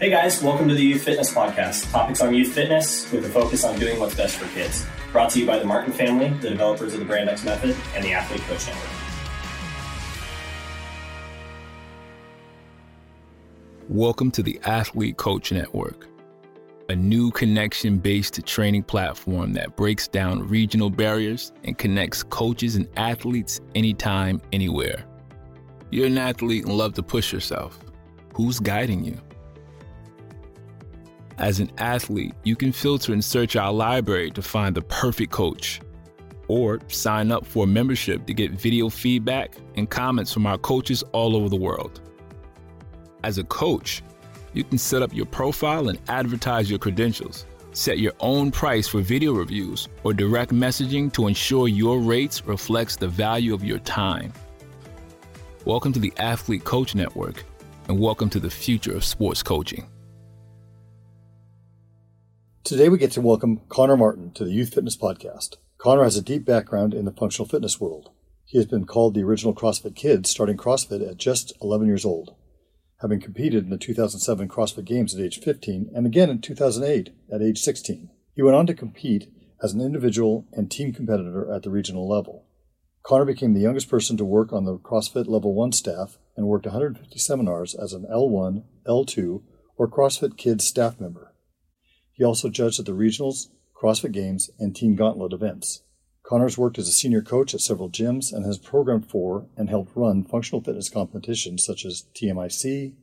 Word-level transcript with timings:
Hey 0.00 0.10
guys, 0.10 0.42
welcome 0.42 0.66
to 0.66 0.74
the 0.74 0.82
Youth 0.82 1.04
Fitness 1.04 1.32
Podcast. 1.32 1.92
Topics 1.92 2.20
on 2.20 2.34
youth 2.34 2.52
fitness 2.52 3.10
with 3.12 3.24
a 3.26 3.28
focus 3.28 3.62
on 3.62 3.78
doing 3.78 4.00
what's 4.00 4.16
best 4.16 4.36
for 4.36 4.52
kids. 4.52 4.84
Brought 5.12 5.30
to 5.30 5.38
you 5.38 5.46
by 5.46 5.56
the 5.56 5.64
Martin 5.64 5.92
family, 5.92 6.30
the 6.40 6.50
developers 6.50 6.94
of 6.94 6.98
the 6.98 7.04
Brand 7.04 7.30
X 7.30 7.44
Method, 7.44 7.76
and 7.94 8.04
the 8.04 8.12
Athlete 8.12 8.40
Coach 8.40 8.66
Network. 8.66 8.90
Welcome 13.88 14.32
to 14.32 14.42
the 14.42 14.58
Athlete 14.64 15.16
Coach 15.16 15.52
Network, 15.52 16.08
a 16.88 16.96
new 16.96 17.30
connection 17.30 17.98
based 17.98 18.44
training 18.44 18.82
platform 18.82 19.52
that 19.52 19.76
breaks 19.76 20.08
down 20.08 20.48
regional 20.48 20.90
barriers 20.90 21.52
and 21.62 21.78
connects 21.78 22.24
coaches 22.24 22.74
and 22.74 22.88
athletes 22.96 23.60
anytime, 23.76 24.42
anywhere. 24.52 25.04
You're 25.92 26.06
an 26.06 26.18
athlete 26.18 26.64
and 26.64 26.76
love 26.76 26.94
to 26.94 27.02
push 27.04 27.32
yourself. 27.32 27.78
Who's 28.34 28.58
guiding 28.58 29.04
you? 29.04 29.20
As 31.38 31.58
an 31.58 31.72
athlete, 31.78 32.32
you 32.44 32.54
can 32.54 32.70
filter 32.70 33.12
and 33.12 33.24
search 33.24 33.56
our 33.56 33.72
library 33.72 34.30
to 34.32 34.42
find 34.42 34.74
the 34.74 34.82
perfect 34.82 35.32
coach, 35.32 35.80
or 36.46 36.78
sign 36.88 37.32
up 37.32 37.44
for 37.44 37.64
a 37.64 37.66
membership 37.66 38.24
to 38.26 38.34
get 38.34 38.52
video 38.52 38.88
feedback 38.88 39.56
and 39.74 39.90
comments 39.90 40.32
from 40.32 40.46
our 40.46 40.58
coaches 40.58 41.02
all 41.12 41.34
over 41.34 41.48
the 41.48 41.56
world. 41.56 42.00
As 43.24 43.38
a 43.38 43.44
coach, 43.44 44.02
you 44.52 44.62
can 44.62 44.78
set 44.78 45.02
up 45.02 45.12
your 45.12 45.26
profile 45.26 45.88
and 45.88 46.00
advertise 46.08 46.70
your 46.70 46.78
credentials, 46.78 47.46
set 47.72 47.98
your 47.98 48.12
own 48.20 48.52
price 48.52 48.86
for 48.86 49.00
video 49.00 49.32
reviews 49.32 49.88
or 50.04 50.14
direct 50.14 50.52
messaging 50.52 51.12
to 51.14 51.26
ensure 51.26 51.66
your 51.66 51.98
rates 51.98 52.46
reflects 52.46 52.94
the 52.94 53.08
value 53.08 53.52
of 53.52 53.64
your 53.64 53.80
time. 53.80 54.32
Welcome 55.64 55.92
to 55.94 55.98
the 55.98 56.12
Athlete 56.18 56.62
Coach 56.62 56.94
Network 56.94 57.42
and 57.88 57.98
welcome 57.98 58.30
to 58.30 58.38
the 58.38 58.50
future 58.50 58.94
of 58.94 59.04
sports 59.04 59.42
coaching. 59.42 59.84
Today 62.64 62.88
we 62.88 62.96
get 62.96 63.12
to 63.12 63.20
welcome 63.20 63.60
Connor 63.68 63.94
Martin 63.94 64.30
to 64.30 64.42
the 64.42 64.50
Youth 64.50 64.72
Fitness 64.72 64.96
Podcast. 64.96 65.56
Connor 65.76 66.02
has 66.02 66.16
a 66.16 66.22
deep 66.22 66.46
background 66.46 66.94
in 66.94 67.04
the 67.04 67.12
functional 67.12 67.46
fitness 67.46 67.78
world. 67.78 68.08
He 68.46 68.56
has 68.56 68.64
been 68.66 68.86
called 68.86 69.12
the 69.12 69.22
original 69.22 69.54
CrossFit 69.54 69.94
Kid, 69.94 70.26
starting 70.26 70.56
CrossFit 70.56 71.06
at 71.06 71.18
just 71.18 71.52
11 71.60 71.86
years 71.86 72.06
old, 72.06 72.34
having 73.02 73.20
competed 73.20 73.64
in 73.64 73.68
the 73.68 73.76
2007 73.76 74.48
CrossFit 74.48 74.86
Games 74.86 75.14
at 75.14 75.20
age 75.20 75.40
15 75.40 75.90
and 75.94 76.06
again 76.06 76.30
in 76.30 76.40
2008 76.40 77.10
at 77.30 77.42
age 77.42 77.58
16. 77.58 78.08
He 78.34 78.40
went 78.40 78.56
on 78.56 78.66
to 78.66 78.72
compete 78.72 79.30
as 79.62 79.74
an 79.74 79.82
individual 79.82 80.46
and 80.54 80.70
team 80.70 80.94
competitor 80.94 81.52
at 81.52 81.64
the 81.64 81.70
regional 81.70 82.08
level. 82.08 82.46
Connor 83.02 83.26
became 83.26 83.52
the 83.52 83.60
youngest 83.60 83.90
person 83.90 84.16
to 84.16 84.24
work 84.24 84.54
on 84.54 84.64
the 84.64 84.78
CrossFit 84.78 85.28
Level 85.28 85.52
1 85.52 85.72
staff 85.72 86.16
and 86.34 86.46
worked 86.46 86.64
150 86.64 87.18
seminars 87.18 87.74
as 87.74 87.92
an 87.92 88.06
L1, 88.10 88.64
L2, 88.86 89.42
or 89.76 89.86
CrossFit 89.86 90.38
Kids 90.38 90.66
staff 90.66 90.98
member. 90.98 91.33
He 92.14 92.24
also 92.24 92.48
judged 92.48 92.80
at 92.80 92.86
the 92.86 92.92
regionals, 92.92 93.48
CrossFit 93.74 94.12
Games, 94.12 94.50
and 94.58 94.74
Team 94.74 94.94
Gauntlet 94.94 95.32
events. 95.32 95.82
Connors 96.22 96.56
worked 96.56 96.78
as 96.78 96.88
a 96.88 96.92
senior 96.92 97.20
coach 97.20 97.52
at 97.52 97.60
several 97.60 97.90
gyms 97.90 98.32
and 98.32 98.46
has 98.46 98.56
programmed 98.56 99.10
for 99.10 99.46
and 99.56 99.68
helped 99.68 99.94
run 99.94 100.24
functional 100.24 100.62
fitness 100.62 100.88
competitions 100.88 101.64
such 101.64 101.84
as 101.84 102.06
TMIC, 102.14 102.94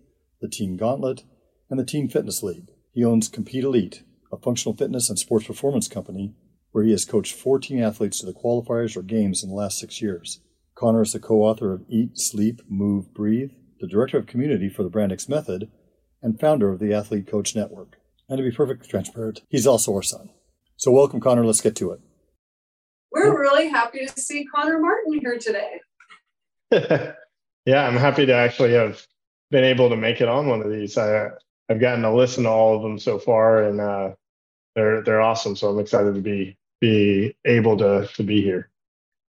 the 0.41 0.47
Team 0.47 0.75
Gauntlet, 0.75 1.23
and 1.69 1.79
the 1.79 1.85
Team 1.85 2.07
Fitness 2.07 2.41
League. 2.41 2.69
He 2.93 3.05
owns 3.05 3.29
Compete 3.29 3.63
Elite, 3.63 4.03
a 4.31 4.37
functional 4.37 4.75
fitness 4.75 5.09
and 5.09 5.19
sports 5.19 5.45
performance 5.45 5.87
company 5.87 6.33
where 6.71 6.83
he 6.83 6.91
has 6.91 7.05
coached 7.05 7.35
14 7.35 7.79
athletes 7.79 8.19
to 8.19 8.25
the 8.25 8.33
qualifiers 8.33 8.95
or 8.97 9.03
games 9.03 9.43
in 9.43 9.49
the 9.49 9.55
last 9.55 9.77
six 9.77 10.01
years. 10.01 10.39
Connor 10.73 11.03
is 11.03 11.13
the 11.13 11.19
co 11.19 11.43
author 11.43 11.73
of 11.73 11.85
Eat, 11.89 12.17
Sleep, 12.17 12.61
Move, 12.67 13.13
Breathe, 13.13 13.51
the 13.79 13.87
director 13.87 14.17
of 14.17 14.25
community 14.25 14.69
for 14.69 14.83
the 14.83 14.89
Brand 14.89 15.11
X 15.11 15.29
Method, 15.29 15.69
and 16.21 16.39
founder 16.39 16.71
of 16.71 16.79
the 16.79 16.93
Athlete 16.93 17.27
Coach 17.27 17.55
Network. 17.55 17.97
And 18.31 18.37
to 18.37 18.43
be 18.43 18.51
perfectly 18.55 18.87
transparent, 18.87 19.41
he's 19.49 19.67
also 19.67 19.93
our 19.93 20.01
son. 20.01 20.29
So, 20.77 20.89
welcome, 20.89 21.19
Connor. 21.19 21.45
Let's 21.45 21.59
get 21.59 21.75
to 21.75 21.91
it. 21.91 21.99
We're 23.11 23.37
really 23.37 23.67
happy 23.67 24.05
to 24.05 24.19
see 24.21 24.45
Connor 24.45 24.79
Martin 24.79 25.19
here 25.19 25.37
today. 25.37 25.81
yeah, 27.65 27.85
I'm 27.85 27.97
happy 27.97 28.25
to 28.25 28.33
actually 28.33 28.71
have 28.71 29.05
been 29.51 29.65
able 29.65 29.89
to 29.89 29.97
make 29.97 30.21
it 30.21 30.29
on 30.29 30.47
one 30.47 30.61
of 30.61 30.71
these. 30.71 30.97
I, 30.97 31.27
I've 31.69 31.81
gotten 31.81 32.03
to 32.03 32.13
listen 32.13 32.45
to 32.45 32.49
all 32.49 32.77
of 32.77 32.83
them 32.83 32.97
so 32.97 33.19
far, 33.19 33.63
and 33.63 33.81
uh, 33.81 34.11
they're 34.75 35.03
they're 35.03 35.19
awesome. 35.19 35.57
So 35.57 35.67
I'm 35.67 35.79
excited 35.79 36.15
to 36.15 36.21
be 36.21 36.57
be 36.79 37.35
able 37.43 37.75
to 37.79 38.07
to 38.13 38.23
be 38.23 38.41
here. 38.41 38.69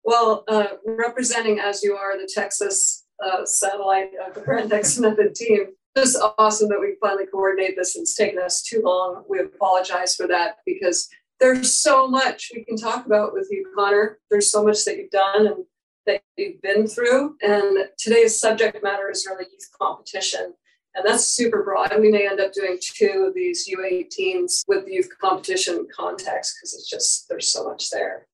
Well, 0.05 0.45
uh, 0.47 0.67
representing 0.85 1.59
as 1.59 1.83
you 1.83 1.97
are 1.97 2.21
the 2.21 2.31
Texas 2.31 3.07
uh, 3.25 3.47
satellite 3.47 4.11
of 4.27 4.35
the 4.35 4.43
Brand 4.43 4.71
X 4.71 4.99
Method 4.99 5.35
team, 5.35 5.69
just 5.97 6.19
awesome 6.39 6.69
that 6.69 6.81
we 6.81 6.97
finally 7.01 7.27
coordinate 7.27 7.77
this. 7.77 7.97
It's 7.97 8.15
taken 8.15 8.39
us 8.39 8.63
too 8.63 8.83
long. 8.85 9.25
We 9.29 9.41
apologize 9.41 10.15
for 10.15 10.27
that 10.29 10.59
because 10.65 11.09
there's 11.41 11.75
so 11.75 12.07
much 12.07 12.51
we 12.55 12.65
can 12.65 12.77
talk 12.77 13.07
about 13.07 13.33
with 13.33 13.49
you, 13.51 13.67
Connor. 13.75 14.19
There's 14.31 14.51
so 14.51 14.65
much 14.65 14.85
that 14.85 14.99
you've 14.99 15.11
done 15.11 15.47
and 15.47 15.65
that 16.07 16.23
you've 16.37 16.61
been 16.63 16.87
through. 16.87 17.37
And 17.43 17.89
today's 17.99 18.39
subject 18.39 18.83
matter 18.83 19.11
is 19.11 19.27
really 19.29 19.47
youth 19.51 19.69
competition. 19.81 20.55
And 20.95 21.07
that's 21.07 21.25
super 21.25 21.63
broad. 21.63 21.93
We 21.99 22.11
may 22.11 22.29
end 22.29 22.41
up 22.41 22.53
doing 22.53 22.79
two 22.81 23.27
of 23.29 23.35
these 23.35 23.69
U18s 23.69 24.65
with 24.67 24.89
youth 24.89 25.09
competition 25.21 25.87
context 25.95 26.57
because 26.57 26.75
it's 26.75 26.91
just, 26.91 27.29
there's 27.29 27.51
so 27.51 27.65
much 27.65 27.91
there. 27.91 28.27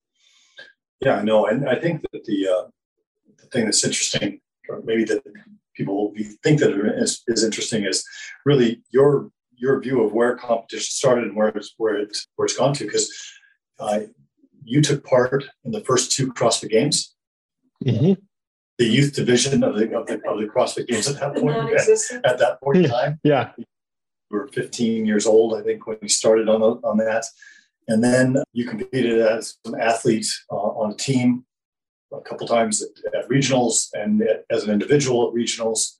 Yeah, 1.00 1.16
I 1.16 1.22
know. 1.22 1.46
And 1.46 1.68
I 1.68 1.78
think 1.78 2.02
that 2.12 2.24
the, 2.24 2.48
uh, 2.48 2.70
the 3.38 3.46
thing 3.48 3.66
that's 3.66 3.84
interesting, 3.84 4.40
maybe 4.84 5.04
that 5.04 5.22
people 5.76 6.12
think 6.42 6.60
that 6.60 6.72
is, 6.96 7.22
is 7.28 7.44
interesting 7.44 7.84
is 7.84 8.04
really 8.44 8.82
your 8.90 9.30
your 9.58 9.80
view 9.80 10.02
of 10.02 10.12
where 10.12 10.36
competition 10.36 10.90
started 10.90 11.24
and 11.24 11.36
where 11.36 11.48
it's 11.48 11.74
where 11.78 11.96
it's 11.96 12.26
where 12.36 12.46
it's 12.46 12.56
gone 12.56 12.74
to. 12.74 12.84
Because 12.84 13.10
uh, 13.78 14.00
you 14.64 14.82
took 14.82 15.04
part 15.04 15.44
in 15.64 15.72
the 15.72 15.80
first 15.80 16.12
two 16.12 16.32
CrossFit 16.32 16.70
Games, 16.70 17.14
mm-hmm. 17.84 18.20
the 18.78 18.84
youth 18.84 19.14
division 19.14 19.62
of 19.62 19.76
the, 19.76 19.96
of 19.96 20.06
the 20.06 20.14
of 20.28 20.38
the 20.38 20.46
CrossFit 20.46 20.88
Games 20.88 21.08
at 21.08 21.20
that 21.20 21.36
point. 21.36 21.56
At, 21.72 22.32
at, 22.32 22.38
that 22.38 22.60
point 22.62 22.78
in 22.78 22.90
time. 22.90 23.20
Yeah, 23.22 23.52
we 23.56 23.64
were 24.30 24.48
15 24.48 25.06
years 25.06 25.26
old, 25.26 25.58
I 25.58 25.62
think, 25.62 25.86
when 25.86 25.98
we 26.02 26.08
started 26.08 26.48
on 26.48 26.62
on 26.62 26.98
that, 26.98 27.24
and 27.88 28.02
then 28.02 28.42
you 28.52 28.66
competed 28.66 29.20
as 29.20 29.56
an 29.64 29.80
athlete 29.80 30.26
uh, 30.50 30.56
on 30.56 30.92
a 30.92 30.96
team 30.96 31.45
a 32.12 32.20
couple 32.20 32.46
times 32.46 32.82
at, 32.82 33.14
at 33.14 33.28
regionals 33.28 33.88
and 33.92 34.22
at, 34.22 34.44
as 34.50 34.64
an 34.64 34.70
individual 34.70 35.28
at 35.28 35.34
regionals. 35.34 35.96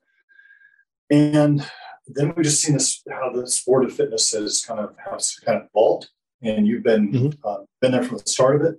And 1.11 1.65
then 2.07 2.33
we've 2.37 2.45
just 2.45 2.63
seen 2.63 2.75
this 2.75 3.03
how 3.11 3.31
the 3.33 3.47
sport 3.47 3.85
of 3.85 3.93
fitness 3.93 4.33
has 4.33 4.65
kind 4.65 4.81
of 4.81 4.95
has 5.11 5.37
kind 5.45 5.61
of 5.61 5.69
evolved, 5.75 6.09
and 6.43 6.67
you've 6.67 6.83
been 6.83 7.13
mm-hmm. 7.13 7.47
uh, 7.49 7.59
been 7.81 7.93
there 7.93 8.03
from 8.03 8.19
the 8.19 8.27
start 8.27 8.57
of 8.57 8.63
it, 8.63 8.77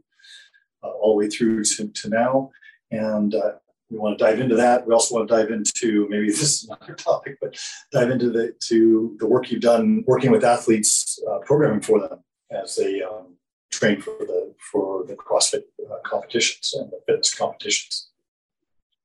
uh, 0.83 0.89
all 0.89 1.13
the 1.13 1.17
way 1.17 1.29
through 1.29 1.63
to, 1.63 1.87
to 1.87 2.09
now. 2.09 2.51
And 2.91 3.35
uh, 3.35 3.53
we 3.89 3.97
want 3.97 4.17
to 4.17 4.23
dive 4.23 4.39
into 4.39 4.55
that. 4.55 4.85
We 4.85 4.93
also 4.93 5.15
want 5.15 5.27
to 5.27 5.35
dive 5.35 5.51
into 5.51 6.07
maybe 6.09 6.27
this 6.27 6.41
is 6.41 6.63
another 6.65 6.93
topic, 6.95 7.37
but 7.41 7.57
dive 7.91 8.09
into 8.09 8.29
the 8.29 8.53
to 8.67 9.15
the 9.19 9.27
work 9.27 9.51
you've 9.51 9.61
done 9.61 10.03
working 10.07 10.31
with 10.31 10.43
athletes, 10.43 11.19
uh, 11.29 11.39
programming 11.39 11.81
for 11.81 11.99
them 11.99 12.19
as 12.51 12.75
they 12.75 13.01
um, 13.01 13.36
train 13.79 14.01
for 14.01 14.15
the 14.19 14.53
for 14.71 15.05
the 15.05 15.15
CrossFit 15.15 15.63
uh, 15.89 15.97
competitions 16.03 16.73
and 16.77 16.91
the 16.91 16.99
fitness 17.05 17.33
competitions. 17.33 18.07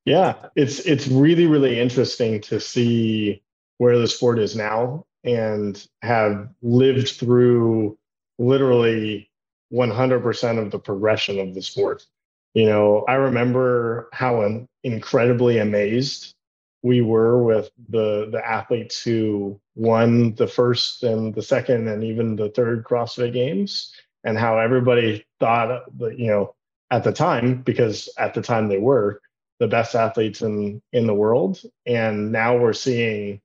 Yeah, 0.05 0.35
it's 0.55 0.79
it's 0.79 1.07
really 1.07 1.47
really 1.47 1.79
interesting 1.79 2.41
to 2.41 2.59
see 2.59 3.41
where 3.77 3.97
the 3.97 4.07
sport 4.07 4.39
is 4.39 4.55
now 4.55 5.05
and 5.23 5.87
have 6.01 6.49
lived 6.61 7.09
through 7.09 7.97
literally 8.37 9.29
100% 9.73 10.59
of 10.59 10.71
the 10.71 10.79
progression 10.79 11.39
of 11.39 11.55
the 11.55 11.61
sport. 11.61 12.05
You 12.53 12.65
know, 12.65 13.05
I 13.07 13.13
remember 13.13 14.09
how 14.11 14.67
incredibly 14.83 15.57
amazed 15.57 16.35
we 16.83 17.01
were 17.01 17.41
with 17.41 17.71
the 17.89 18.27
the 18.29 18.45
athletes 18.45 19.01
who 19.01 19.59
won 19.75 20.35
the 20.35 20.47
first 20.47 21.01
and 21.03 21.33
the 21.33 21.41
second 21.41 21.87
and 21.87 22.03
even 22.03 22.35
the 22.35 22.49
third 22.49 22.83
CrossFit 22.83 23.33
Games 23.33 23.93
and 24.23 24.37
how 24.37 24.57
everybody 24.57 25.25
thought 25.39 25.85
that 25.99 26.19
you 26.19 26.27
know 26.27 26.55
at 26.91 27.03
the 27.03 27.11
time 27.11 27.61
because 27.61 28.09
at 28.17 28.33
the 28.33 28.41
time 28.41 28.67
they 28.67 28.77
were 28.77 29.21
the 29.59 29.67
best 29.67 29.95
athletes 29.95 30.41
in 30.41 30.81
in 30.91 31.07
the 31.07 31.13
world. 31.13 31.61
And 31.85 32.31
now 32.31 32.57
we're 32.57 32.73
seeing 32.73 33.41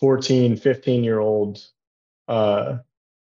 14 0.00 0.56
15 0.56 1.04
year 1.04 1.18
old 1.18 1.60
uh, 2.28 2.78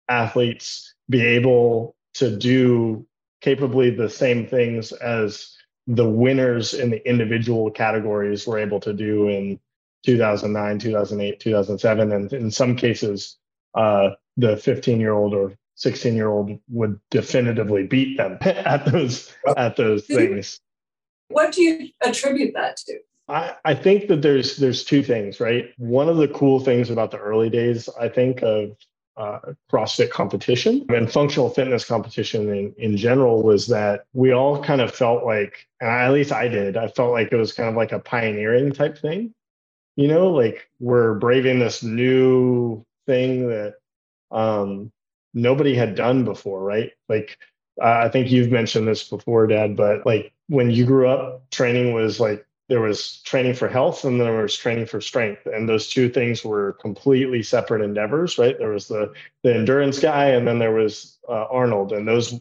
athletes 0.10 0.94
be 1.10 1.22
able 1.22 1.96
to 2.16 2.36
do 2.36 3.06
capably 3.42 3.92
the 3.92 4.10
same 4.10 4.48
things 4.48 4.92
as 4.92 5.56
the 5.88 6.10
winners 6.10 6.74
in 6.74 6.90
the 6.90 7.08
individual 7.08 7.69
categories 7.69 8.48
were 8.48 8.58
able 8.58 8.80
to 8.80 8.94
do 8.94 9.30
in 9.30 9.60
2009 10.06 10.80
2008 10.80 11.40
2007 11.40 12.12
and 12.12 12.34
in 12.34 12.50
some 12.50 12.75
cases 12.75 13.38
uh, 13.75 14.10
the 14.38 14.58
15 14.58 15.00
year 15.00 15.13
old 15.13 15.34
or 15.34 15.54
16 15.75 16.16
year 16.16 16.30
old 16.30 16.60
would 16.69 17.00
definitively 17.12 17.86
beat 17.86 18.18
them 18.18 18.38
at 18.42 18.86
those 18.86 19.33
at 19.57 19.75
those 19.75 20.06
things 20.06 20.60
what 21.30 21.51
do 21.51 21.62
you 21.62 21.89
attribute 22.01 22.54
that 22.54 22.77
to 22.77 22.98
I, 23.27 23.56
I 23.66 23.74
think 23.74 24.07
that 24.07 24.22
there's 24.22 24.57
there's 24.57 24.83
two 24.83 25.01
things, 25.01 25.39
right? 25.39 25.72
One 25.77 26.10
of 26.10 26.18
the 26.18 26.27
cool 26.27 26.60
things 26.60 26.92
about 26.92 27.10
the 27.10 27.18
early 27.18 27.50
days, 27.50 27.89
I 28.00 28.07
think, 28.07 28.44
of 28.44 28.77
uh, 29.18 29.39
CrossFit 29.72 30.10
competition 30.10 30.86
and 30.89 31.12
functional 31.12 31.50
fitness 31.50 31.86
competition 31.86 32.50
in, 32.50 32.74
in 32.77 32.98
general 32.98 33.42
was 33.44 33.68
that 33.68 34.06
we 34.13 34.33
all 34.33 34.62
kind 34.62 34.81
of 34.81 34.94
felt 34.94 35.24
like, 35.24 35.68
and 35.80 35.89
at 35.89 36.12
least 36.12 36.31
I 36.31 36.48
did, 36.50 36.75
I 36.75 36.89
felt 36.89 37.12
like 37.12 37.31
it 37.31 37.38
was 37.38 37.54
kind 37.54 37.69
of 37.69 37.75
like 37.75 37.94
a 37.94 38.00
pioneering 38.00 38.74
type 38.74 38.98
thing. 38.98 39.33
You 39.95 40.10
know, 40.10 40.31
like 40.31 40.69
we're 40.80 41.13
braving 41.16 41.60
this 41.60 41.81
new 41.81 42.86
thing 43.06 43.48
that 43.48 43.75
um, 44.31 44.92
nobody 45.36 45.76
had 45.76 45.94
done 45.94 46.24
before, 46.24 46.64
right? 46.64 46.94
Like 47.08 47.38
uh, 47.80 48.02
I 48.06 48.10
think 48.10 48.32
you've 48.32 48.52
mentioned 48.52 48.88
this 48.88 49.08
before, 49.08 49.46
Dad, 49.46 49.76
but 49.76 50.06
like 50.06 50.34
when 50.48 50.72
you 50.72 50.86
grew 50.86 51.08
up, 51.08 51.50
training 51.52 51.94
was 51.94 52.20
like 52.20 52.48
there 52.68 52.82
was 52.82 53.22
training 53.22 53.54
for 53.54 53.68
health 53.68 54.04
and 54.06 54.20
then 54.20 54.28
there 54.28 54.42
was 54.42 54.58
training 54.58 54.88
for 54.88 55.00
strength 55.00 55.46
and 55.46 55.70
those 55.70 55.88
two 55.88 56.10
things 56.10 56.44
were 56.44 56.74
completely 56.74 57.44
separate 57.44 57.82
endeavors 57.82 58.38
right 58.38 58.58
there 58.58 58.72
was 58.72 58.88
the 58.88 59.14
the 59.44 59.54
endurance 59.54 60.00
guy 60.00 60.30
and 60.30 60.48
then 60.48 60.58
there 60.60 60.74
was 60.74 61.20
uh, 61.30 61.46
arnold 61.52 61.92
and 61.92 62.08
those 62.08 62.40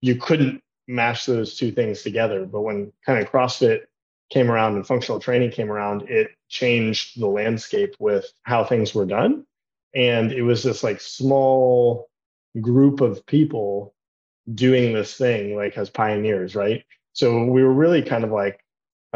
you 0.00 0.16
couldn't 0.16 0.62
mash 0.88 1.26
those 1.26 1.56
two 1.56 1.70
things 1.70 2.02
together 2.02 2.46
but 2.46 2.62
when 2.62 2.92
kind 3.04 3.22
of 3.22 3.30
crossfit 3.30 3.80
came 4.30 4.50
around 4.50 4.76
and 4.76 4.86
functional 4.86 5.20
training 5.20 5.50
came 5.50 5.70
around 5.70 6.02
it 6.08 6.30
changed 6.48 7.20
the 7.20 7.26
landscape 7.26 7.94
with 7.98 8.32
how 8.44 8.64
things 8.64 8.94
were 8.94 9.06
done 9.06 9.44
and 9.94 10.32
it 10.32 10.42
was 10.42 10.62
this 10.62 10.82
like 10.82 11.00
small 11.00 12.08
group 12.60 13.00
of 13.00 13.24
people 13.26 13.94
doing 14.54 14.92
this 14.92 15.16
thing 15.16 15.56
like 15.56 15.76
as 15.76 15.90
pioneers 15.90 16.54
right 16.54 16.84
so 17.12 17.44
we 17.44 17.62
were 17.62 17.72
really 17.72 18.02
kind 18.02 18.24
of 18.24 18.30
like 18.30 18.62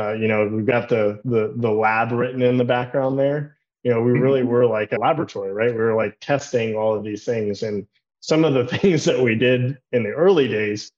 uh, 0.00 0.12
you 0.12 0.28
know, 0.28 0.46
we've 0.46 0.66
got 0.66 0.88
the 0.88 1.20
the 1.24 1.52
the 1.56 1.70
lab 1.70 2.12
written 2.12 2.42
in 2.42 2.56
the 2.56 2.64
background 2.64 3.18
there. 3.18 3.56
You 3.82 3.92
know, 3.92 4.00
we 4.00 4.12
really 4.12 4.40
mm-hmm. 4.40 4.50
were 4.50 4.66
like 4.66 4.92
a 4.92 4.98
laboratory, 4.98 5.52
right? 5.52 5.70
We 5.70 5.78
were 5.78 5.94
like 5.94 6.18
testing 6.20 6.74
all 6.74 6.94
of 6.94 7.04
these 7.04 7.24
things, 7.24 7.62
and 7.62 7.86
some 8.20 8.44
of 8.44 8.54
the 8.54 8.66
things 8.78 9.04
that 9.04 9.20
we 9.20 9.34
did 9.34 9.78
in 9.92 10.02
the 10.04 10.10
early 10.10 10.48
days, 10.48 10.92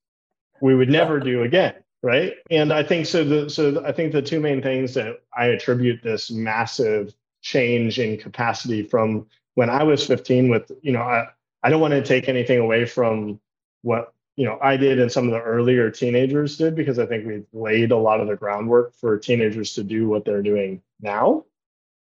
we 0.61 0.75
would 0.75 0.91
never 0.91 1.19
do 1.19 1.43
again, 1.43 1.75
right? 2.03 2.35
And 2.51 2.73
I 2.73 2.83
think 2.83 3.07
so. 3.07 3.25
The 3.25 3.51
so 3.51 3.85
I 3.85 3.93
think 3.93 4.13
the 4.13 4.23
two 4.23 4.41
main 4.41 4.63
things 4.63 4.95
that 4.95 5.23
I 5.37 5.47
attribute 5.47 6.03
this 6.03 6.31
massive 6.31 7.15
change 7.41 7.99
in 7.99 8.19
capacity 8.19 8.83
from 8.85 9.27
when 9.55 9.69
I 9.69 9.83
was 9.83 10.07
15 10.07 10.49
with, 10.49 10.71
you 10.81 10.93
know, 10.93 11.03
I, 11.03 11.27
I 11.63 11.71
don't 11.71 11.81
want 11.81 11.93
to 11.93 12.03
take 12.03 12.29
anything 12.29 12.59
away 12.59 12.87
from 12.87 13.41
what 13.83 14.13
you 14.37 14.47
know 14.47 14.59
I 14.63 14.77
did 14.77 14.99
and 14.99 15.13
some 15.13 15.27
of 15.27 15.33
the 15.33 15.41
earlier 15.41 15.91
teenagers 15.91 16.57
did 16.57 16.75
because 16.75 16.99
I 16.99 17.07
think 17.07 17.27
we 17.27 17.43
laid 17.53 17.93
a 17.93 17.97
lot 17.97 18.21
of 18.21 18.29
the 18.29 18.37
groundwork 18.37 18.95
for 18.97 19.19
teenagers 19.19 19.75
to 19.75 19.85
do 19.85 20.09
what 20.09 20.25
they're 20.25 20.43
doing 20.43 20.83
now. 21.01 21.45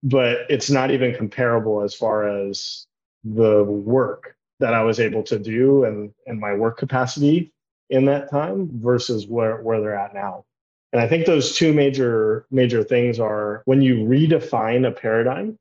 But 0.02 0.46
it's 0.48 0.70
not 0.70 0.90
even 0.90 1.14
comparable 1.14 1.82
as 1.82 1.94
far 1.94 2.28
as 2.28 2.86
the 3.24 3.64
work 3.64 4.36
that 4.60 4.74
I 4.74 4.82
was 4.82 5.00
able 5.00 5.22
to 5.24 5.38
do 5.38 5.84
and 5.84 6.12
and 6.26 6.40
my 6.40 6.54
work 6.54 6.78
capacity 6.78 7.52
in 7.90 8.06
that 8.06 8.30
time 8.30 8.70
versus 8.72 9.26
where 9.26 9.60
where 9.62 9.80
they're 9.80 9.98
at 9.98 10.14
now. 10.14 10.44
And 10.92 11.00
I 11.00 11.06
think 11.06 11.26
those 11.26 11.54
two 11.54 11.72
major 11.72 12.46
major 12.50 12.82
things 12.82 13.20
are 13.20 13.62
when 13.64 13.82
you 13.82 13.96
redefine 13.96 14.86
a 14.86 14.90
paradigm 14.90 15.58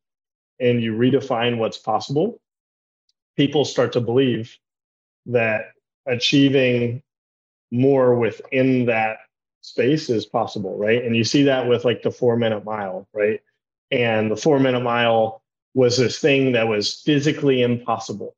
and 0.59 0.81
you 0.81 0.93
redefine 0.93 1.57
what's 1.57 1.77
possible, 1.77 2.39
people 3.39 3.65
start 3.65 3.93
to 3.93 4.01
believe 4.01 4.57
that 5.27 5.73
achieving 6.07 7.03
more 7.71 8.15
within 8.15 8.85
that 8.85 9.17
space 9.61 10.09
is 10.09 10.25
possible, 10.25 10.77
right? 10.77 11.03
And 11.03 11.15
you 11.15 11.23
see 11.23 11.43
that 11.43 11.67
with 11.67 11.85
like 11.85 12.01
the 12.03 12.11
four 12.11 12.37
minute 12.37 12.63
mile, 12.65 13.07
right? 13.13 13.41
And 13.91 14.31
the 14.31 14.37
four 14.37 14.59
minute 14.59 14.81
mile 14.81 15.41
was 15.73 15.97
this 15.97 16.19
thing 16.19 16.53
that 16.53 16.67
was 16.67 16.95
physically 17.01 17.61
impossible 17.61 18.35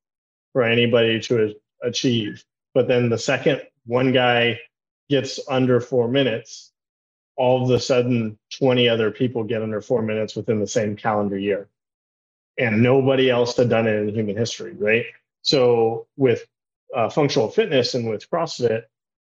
for 0.53 0.63
anybody 0.63 1.19
to 1.21 1.55
achieve. 1.83 2.43
But 2.73 2.87
then 2.87 3.09
the 3.09 3.17
second 3.17 3.61
one 3.85 4.11
guy 4.13 4.59
gets 5.09 5.39
under 5.49 5.81
four 5.81 6.07
minutes, 6.07 6.71
all 7.37 7.63
of 7.63 7.71
a 7.71 7.79
sudden 7.79 8.37
20 8.59 8.89
other 8.89 9.11
people 9.11 9.43
get 9.45 9.63
under 9.63 9.81
four 9.81 10.01
minutes 10.03 10.35
within 10.35 10.59
the 10.59 10.67
same 10.67 10.95
calendar 10.97 11.37
year. 11.37 11.69
And 12.61 12.83
nobody 12.83 13.29
else 13.31 13.57
had 13.57 13.69
done 13.69 13.87
it 13.87 13.95
in 13.95 14.13
human 14.13 14.37
history, 14.37 14.73
right? 14.77 15.05
So 15.41 16.05
with 16.15 16.45
uh, 16.95 17.09
functional 17.09 17.49
fitness 17.49 17.95
and 17.95 18.07
with 18.07 18.29
CrossFit, 18.29 18.83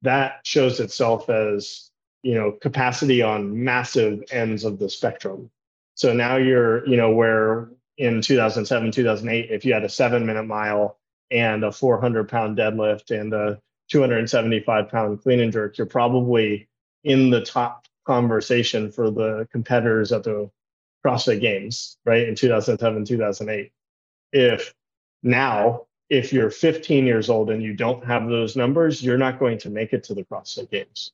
that 0.02 0.40
shows 0.44 0.80
itself 0.80 1.30
as 1.30 1.90
you 2.22 2.34
know 2.34 2.52
capacity 2.52 3.22
on 3.22 3.62
massive 3.64 4.24
ends 4.32 4.64
of 4.64 4.80
the 4.80 4.90
spectrum. 4.90 5.48
So 5.94 6.12
now 6.12 6.36
you're 6.36 6.86
you 6.88 6.96
know 6.96 7.12
where 7.12 7.70
in 7.98 8.20
2007 8.20 8.90
2008 8.90 9.50
if 9.50 9.64
you 9.64 9.74
had 9.74 9.84
a 9.84 9.88
seven 9.88 10.26
minute 10.26 10.44
mile 10.46 10.98
and 11.30 11.62
a 11.62 11.70
400 11.70 12.28
pound 12.28 12.58
deadlift 12.58 13.16
and 13.16 13.32
a 13.32 13.60
275 13.90 14.88
pound 14.88 15.22
clean 15.22 15.40
and 15.40 15.52
jerk, 15.52 15.78
you're 15.78 15.86
probably 15.86 16.68
in 17.04 17.30
the 17.30 17.42
top 17.42 17.86
conversation 18.06 18.90
for 18.90 19.10
the 19.10 19.46
competitors 19.52 20.10
at 20.10 20.24
the 20.24 20.50
CrossFit 21.04 21.40
Games, 21.40 21.96
right? 22.04 22.28
In 22.28 22.34
2007, 22.34 23.04
2008. 23.04 23.72
If 24.32 24.74
now 25.22 25.86
if 26.10 26.32
you're 26.32 26.50
15 26.50 27.06
years 27.06 27.30
old 27.30 27.50
and 27.50 27.62
you 27.62 27.72
don't 27.72 28.04
have 28.04 28.28
those 28.28 28.56
numbers, 28.56 29.02
you're 29.02 29.16
not 29.16 29.38
going 29.38 29.58
to 29.58 29.70
make 29.70 29.92
it 29.92 30.02
to 30.04 30.14
the 30.14 30.24
CrossFit 30.24 30.70
Games. 30.70 31.12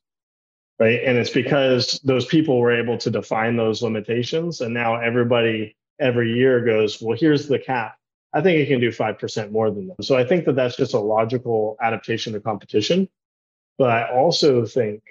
Right. 0.79 1.03
And 1.03 1.17
it's 1.17 1.31
because 1.31 1.99
those 2.03 2.25
people 2.25 2.59
were 2.59 2.71
able 2.71 2.97
to 2.99 3.09
define 3.09 3.55
those 3.55 3.81
limitations. 3.81 4.61
And 4.61 4.73
now 4.73 4.95
everybody 4.95 5.75
every 5.99 6.33
year 6.33 6.63
goes, 6.63 7.01
well, 7.01 7.17
here's 7.17 7.47
the 7.47 7.57
cap. 7.57 7.97
I 8.33 8.41
think 8.41 8.59
it 8.59 8.67
can 8.67 8.79
do 8.79 8.89
5% 8.89 9.51
more 9.51 9.71
than 9.71 9.87
that. 9.87 10.03
So 10.03 10.15
I 10.15 10.23
think 10.23 10.45
that 10.45 10.55
that's 10.55 10.75
just 10.75 10.93
a 10.93 10.99
logical 10.99 11.77
adaptation 11.81 12.33
to 12.33 12.39
competition. 12.39 13.09
But 13.79 13.89
I 13.89 14.11
also 14.11 14.65
think 14.65 15.01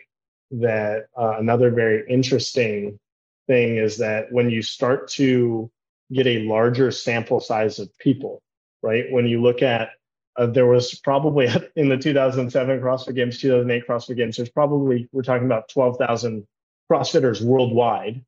that 0.52 1.06
uh, 1.16 1.36
another 1.38 1.70
very 1.70 2.04
interesting 2.08 2.98
thing 3.46 3.76
is 3.76 3.98
that 3.98 4.32
when 4.32 4.50
you 4.50 4.62
start 4.62 5.08
to 5.08 5.70
get 6.12 6.26
a 6.26 6.46
larger 6.46 6.90
sample 6.90 7.40
size 7.40 7.78
of 7.78 7.96
people, 7.98 8.42
right? 8.82 9.10
When 9.10 9.26
you 9.26 9.42
look 9.42 9.62
at 9.62 9.90
uh, 10.36 10.46
there 10.46 10.66
was 10.66 10.94
probably 10.96 11.48
in 11.76 11.88
the 11.88 11.96
2007 11.96 12.80
CrossFit 12.80 13.14
Games, 13.14 13.38
2008 13.38 13.86
CrossFit 13.86 14.16
Games, 14.16 14.36
there's 14.36 14.50
probably 14.50 15.08
we're 15.12 15.22
talking 15.22 15.46
about 15.46 15.68
12,000 15.68 16.46
CrossFitters 16.90 17.42
worldwide, 17.42 18.24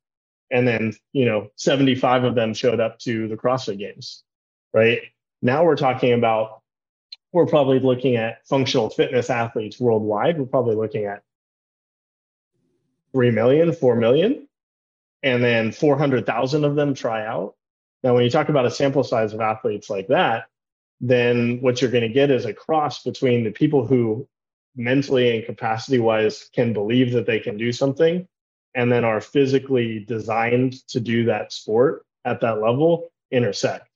and 0.50 0.66
then 0.66 0.94
you 1.12 1.24
know 1.24 1.50
75 1.56 2.24
of 2.24 2.34
them 2.34 2.54
showed 2.54 2.80
up 2.80 2.98
to 3.00 3.28
the 3.28 3.36
CrossFit 3.36 3.78
Games, 3.78 4.24
right? 4.72 5.00
Now 5.42 5.64
we're 5.64 5.76
talking 5.76 6.12
about 6.12 6.62
we're 7.32 7.46
probably 7.46 7.78
looking 7.78 8.16
at 8.16 8.46
functional 8.46 8.88
fitness 8.88 9.30
athletes 9.30 9.78
worldwide. 9.78 10.38
We're 10.38 10.46
probably 10.46 10.76
looking 10.76 11.04
at 11.04 11.22
3 13.12 13.30
million, 13.30 13.72
4 13.72 13.96
million, 13.96 14.47
and 15.22 15.42
then 15.42 15.72
400,000 15.72 16.64
of 16.64 16.74
them 16.76 16.94
try 16.94 17.26
out. 17.26 17.54
Now, 18.02 18.14
when 18.14 18.24
you 18.24 18.30
talk 18.30 18.48
about 18.48 18.66
a 18.66 18.70
sample 18.70 19.04
size 19.04 19.32
of 19.32 19.40
athletes 19.40 19.90
like 19.90 20.08
that, 20.08 20.46
then 21.00 21.60
what 21.60 21.80
you're 21.80 21.90
going 21.90 22.02
to 22.02 22.08
get 22.08 22.30
is 22.30 22.44
a 22.44 22.54
cross 22.54 23.02
between 23.02 23.44
the 23.44 23.50
people 23.50 23.86
who 23.86 24.28
mentally 24.76 25.36
and 25.36 25.44
capacity 25.46 25.98
wise 25.98 26.48
can 26.54 26.72
believe 26.72 27.12
that 27.12 27.26
they 27.26 27.40
can 27.40 27.56
do 27.56 27.72
something 27.72 28.26
and 28.74 28.92
then 28.92 29.04
are 29.04 29.20
physically 29.20 30.04
designed 30.06 30.86
to 30.88 31.00
do 31.00 31.24
that 31.24 31.52
sport 31.52 32.04
at 32.24 32.40
that 32.40 32.60
level 32.60 33.10
intersect, 33.30 33.88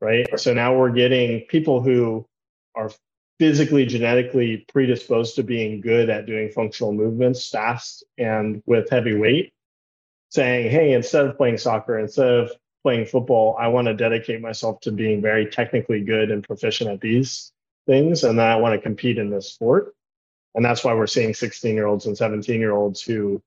right? 0.00 0.26
So 0.38 0.52
now 0.52 0.76
we're 0.76 0.90
getting 0.90 1.40
people 1.42 1.82
who 1.82 2.26
are 2.74 2.90
physically 3.38 3.86
genetically 3.86 4.64
predisposed 4.68 5.36
to 5.36 5.42
being 5.42 5.80
good 5.80 6.10
at 6.10 6.26
doing 6.26 6.50
functional 6.50 6.92
movements 6.92 7.48
fast 7.48 8.04
and 8.18 8.62
with 8.66 8.90
heavy 8.90 9.14
weight 9.14 9.52
saying 10.36 10.70
hey 10.70 10.92
instead 10.92 11.26
of 11.26 11.36
playing 11.36 11.58
soccer 11.58 11.98
instead 11.98 12.28
of 12.28 12.52
playing 12.86 13.04
football, 13.04 13.56
I 13.58 13.66
want 13.66 13.88
to 13.88 13.94
dedicate 13.94 14.40
myself 14.40 14.78
to 14.82 14.92
being 14.92 15.20
very 15.20 15.44
technically 15.44 16.04
good 16.04 16.30
and 16.30 16.44
proficient 16.44 16.88
at 16.88 17.00
these 17.00 17.50
things. 17.88 18.22
And 18.22 18.38
then 18.38 18.46
I 18.46 18.54
want 18.54 18.76
to 18.76 18.80
compete 18.80 19.18
in 19.18 19.28
this 19.28 19.50
sport. 19.50 19.92
And 20.54 20.64
that's 20.64 20.84
why 20.84 20.94
we're 20.94 21.08
seeing 21.08 21.34
16 21.34 21.74
year 21.74 21.88
olds 21.88 22.06
and 22.06 22.16
17 22.16 22.60
year 22.60 22.70
olds 22.70 23.02
who 23.02 23.42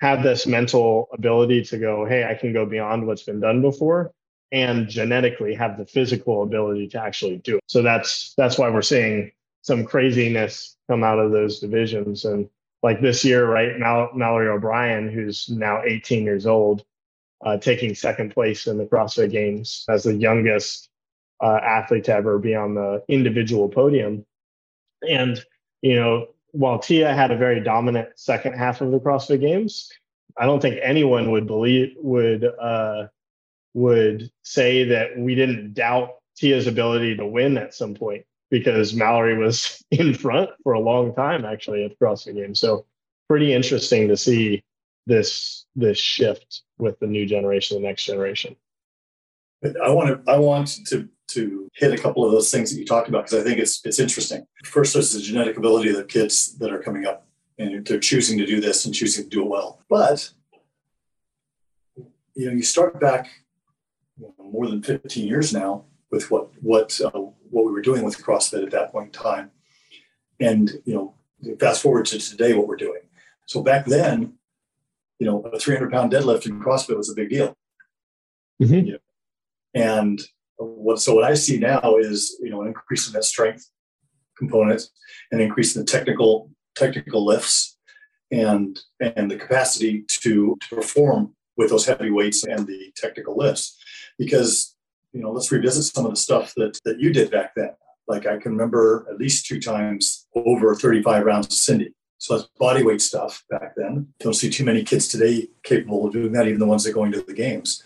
have 0.00 0.22
this 0.22 0.46
mental 0.46 1.08
ability 1.12 1.64
to 1.64 1.78
go, 1.78 2.04
hey, 2.04 2.24
I 2.24 2.34
can 2.34 2.52
go 2.52 2.64
beyond 2.64 3.04
what's 3.04 3.24
been 3.24 3.40
done 3.40 3.62
before 3.62 4.12
and 4.52 4.88
genetically 4.88 5.52
have 5.56 5.76
the 5.76 5.84
physical 5.84 6.44
ability 6.44 6.86
to 6.90 7.02
actually 7.02 7.38
do 7.38 7.56
it. 7.56 7.64
So 7.66 7.82
that's 7.82 8.32
that's 8.36 8.58
why 8.58 8.70
we're 8.70 8.80
seeing 8.82 9.32
some 9.62 9.84
craziness 9.84 10.76
come 10.88 11.02
out 11.02 11.18
of 11.18 11.32
those 11.32 11.58
divisions. 11.58 12.24
And 12.24 12.48
like 12.82 13.00
this 13.00 13.24
year, 13.24 13.46
right, 13.46 13.78
Mal- 13.78 14.10
Mallory 14.14 14.48
O'Brien, 14.48 15.08
who's 15.08 15.48
now 15.48 15.82
18 15.84 16.24
years 16.24 16.46
old, 16.46 16.84
uh, 17.44 17.56
taking 17.58 17.94
second 17.94 18.32
place 18.32 18.66
in 18.66 18.78
the 18.78 18.86
CrossFit 18.86 19.30
Games 19.30 19.84
as 19.88 20.04
the 20.04 20.14
youngest 20.14 20.88
uh, 21.42 21.58
athlete 21.62 22.04
to 22.04 22.14
ever 22.14 22.38
be 22.38 22.54
on 22.54 22.74
the 22.74 23.02
individual 23.08 23.68
podium. 23.68 24.24
And, 25.08 25.42
you 25.82 25.96
know, 25.96 26.28
while 26.52 26.78
Tia 26.78 27.14
had 27.14 27.30
a 27.30 27.36
very 27.36 27.60
dominant 27.60 28.08
second 28.16 28.54
half 28.54 28.80
of 28.80 28.90
the 28.90 29.00
CrossFit 29.00 29.40
Games, 29.40 29.90
I 30.38 30.46
don't 30.46 30.60
think 30.60 30.78
anyone 30.82 31.30
would 31.30 31.46
believe 31.46 31.94
would 31.96 32.44
uh, 32.44 33.08
would 33.74 34.30
say 34.42 34.84
that 34.84 35.18
we 35.18 35.34
didn't 35.34 35.74
doubt 35.74 36.16
Tia's 36.36 36.66
ability 36.66 37.16
to 37.16 37.26
win 37.26 37.56
at 37.58 37.74
some 37.74 37.94
point 37.94 38.24
because 38.50 38.94
Mallory 38.94 39.36
was 39.36 39.82
in 39.90 40.14
front 40.14 40.50
for 40.62 40.72
a 40.72 40.80
long 40.80 41.14
time 41.14 41.44
actually 41.44 41.84
at 41.84 41.90
the 41.90 42.04
CrossFit 42.04 42.34
Games. 42.34 42.60
So 42.60 42.86
pretty 43.28 43.52
interesting 43.52 44.08
to 44.08 44.16
see 44.16 44.62
this 45.06 45.66
this 45.76 45.98
shift 45.98 46.62
with 46.78 46.98
the 46.98 47.06
new 47.06 47.26
generation, 47.26 47.80
the 47.80 47.86
next 47.86 48.04
generation. 48.04 48.56
I 49.82 49.90
want 49.90 50.24
to 50.24 50.30
I 50.30 50.38
want 50.38 50.86
to 50.86 51.08
to 51.28 51.68
hit 51.74 51.92
a 51.92 51.98
couple 51.98 52.24
of 52.24 52.32
those 52.32 52.50
things 52.50 52.70
that 52.72 52.78
you 52.78 52.86
talked 52.86 53.08
about 53.08 53.24
because 53.24 53.40
I 53.40 53.44
think 53.44 53.58
it's 53.58 53.84
it's 53.84 53.98
interesting. 53.98 54.46
First, 54.64 54.94
there's 54.94 55.12
the 55.12 55.20
genetic 55.20 55.56
ability 55.56 55.90
of 55.90 55.96
the 55.96 56.04
kids 56.04 56.56
that 56.58 56.72
are 56.72 56.82
coming 56.82 57.06
up, 57.06 57.26
and 57.58 57.84
they're 57.86 57.98
choosing 57.98 58.38
to 58.38 58.46
do 58.46 58.60
this 58.60 58.84
and 58.84 58.94
choosing 58.94 59.24
to 59.24 59.30
do 59.30 59.42
it 59.42 59.48
well. 59.48 59.80
But 59.88 60.30
you 62.34 62.46
know, 62.46 62.52
you 62.52 62.62
start 62.62 63.00
back 63.00 63.28
more 64.38 64.66
than 64.66 64.82
15 64.82 65.26
years 65.26 65.52
now 65.52 65.84
with 66.10 66.30
what 66.30 66.50
what 66.62 67.00
uh, 67.00 67.25
what 67.56 67.64
we 67.64 67.72
were 67.72 67.80
doing 67.80 68.04
with 68.04 68.22
CrossFit 68.22 68.62
at 68.62 68.70
that 68.72 68.92
point 68.92 69.06
in 69.06 69.12
time, 69.12 69.50
and 70.38 70.70
you 70.84 70.94
know, 70.94 71.56
fast 71.58 71.80
forward 71.80 72.04
to 72.06 72.18
today, 72.18 72.52
what 72.52 72.68
we're 72.68 72.76
doing. 72.76 73.00
So 73.46 73.62
back 73.62 73.86
then, 73.86 74.34
you 75.18 75.26
know, 75.26 75.40
a 75.40 75.58
300 75.58 75.90
pound 75.90 76.12
deadlift 76.12 76.44
in 76.44 76.60
CrossFit 76.60 76.98
was 76.98 77.10
a 77.10 77.14
big 77.14 77.30
deal. 77.30 77.56
Mm-hmm. 78.62 78.86
You 78.86 78.92
know, 78.92 78.98
and 79.74 80.20
what 80.58 81.00
so 81.00 81.14
what 81.14 81.24
I 81.24 81.32
see 81.32 81.58
now 81.58 81.96
is 81.96 82.36
you 82.42 82.50
know 82.50 82.60
an 82.60 82.68
increase 82.68 83.06
in 83.06 83.14
that 83.14 83.24
strength 83.24 83.70
component, 84.36 84.82
an 85.32 85.40
increase 85.40 85.74
in 85.74 85.82
the 85.82 85.90
technical 85.90 86.50
technical 86.74 87.24
lifts, 87.24 87.78
and 88.30 88.78
and 89.00 89.30
the 89.30 89.36
capacity 89.36 90.04
to 90.08 90.58
to 90.60 90.76
perform 90.76 91.34
with 91.56 91.70
those 91.70 91.86
heavy 91.86 92.10
weights 92.10 92.44
and 92.44 92.66
the 92.66 92.92
technical 92.96 93.34
lifts. 93.34 93.78
Because 94.18 94.75
you 95.16 95.22
know, 95.22 95.32
let's 95.32 95.50
revisit 95.50 95.84
some 95.84 96.04
of 96.04 96.10
the 96.10 96.16
stuff 96.16 96.52
that 96.56 96.78
that 96.84 97.00
you 97.00 97.10
did 97.10 97.30
back 97.30 97.54
then. 97.56 97.70
Like 98.06 98.26
I 98.26 98.36
can 98.36 98.52
remember 98.52 99.06
at 99.10 99.18
least 99.18 99.46
two 99.46 99.58
times 99.58 100.26
over 100.34 100.74
35 100.74 101.24
rounds 101.24 101.46
of 101.46 101.52
Cindy. 101.54 101.94
So 102.18 102.36
that's 102.36 102.48
body 102.58 102.82
weight 102.82 103.00
stuff 103.00 103.42
back 103.48 103.74
then. 103.76 104.08
Don't 104.20 104.34
see 104.34 104.50
too 104.50 104.64
many 104.64 104.84
kids 104.84 105.08
today 105.08 105.48
capable 105.62 106.06
of 106.06 106.12
doing 106.12 106.32
that, 106.32 106.46
even 106.46 106.60
the 106.60 106.66
ones 106.66 106.84
that 106.84 106.92
go 106.92 107.04
into 107.04 107.22
the 107.22 107.32
games. 107.32 107.82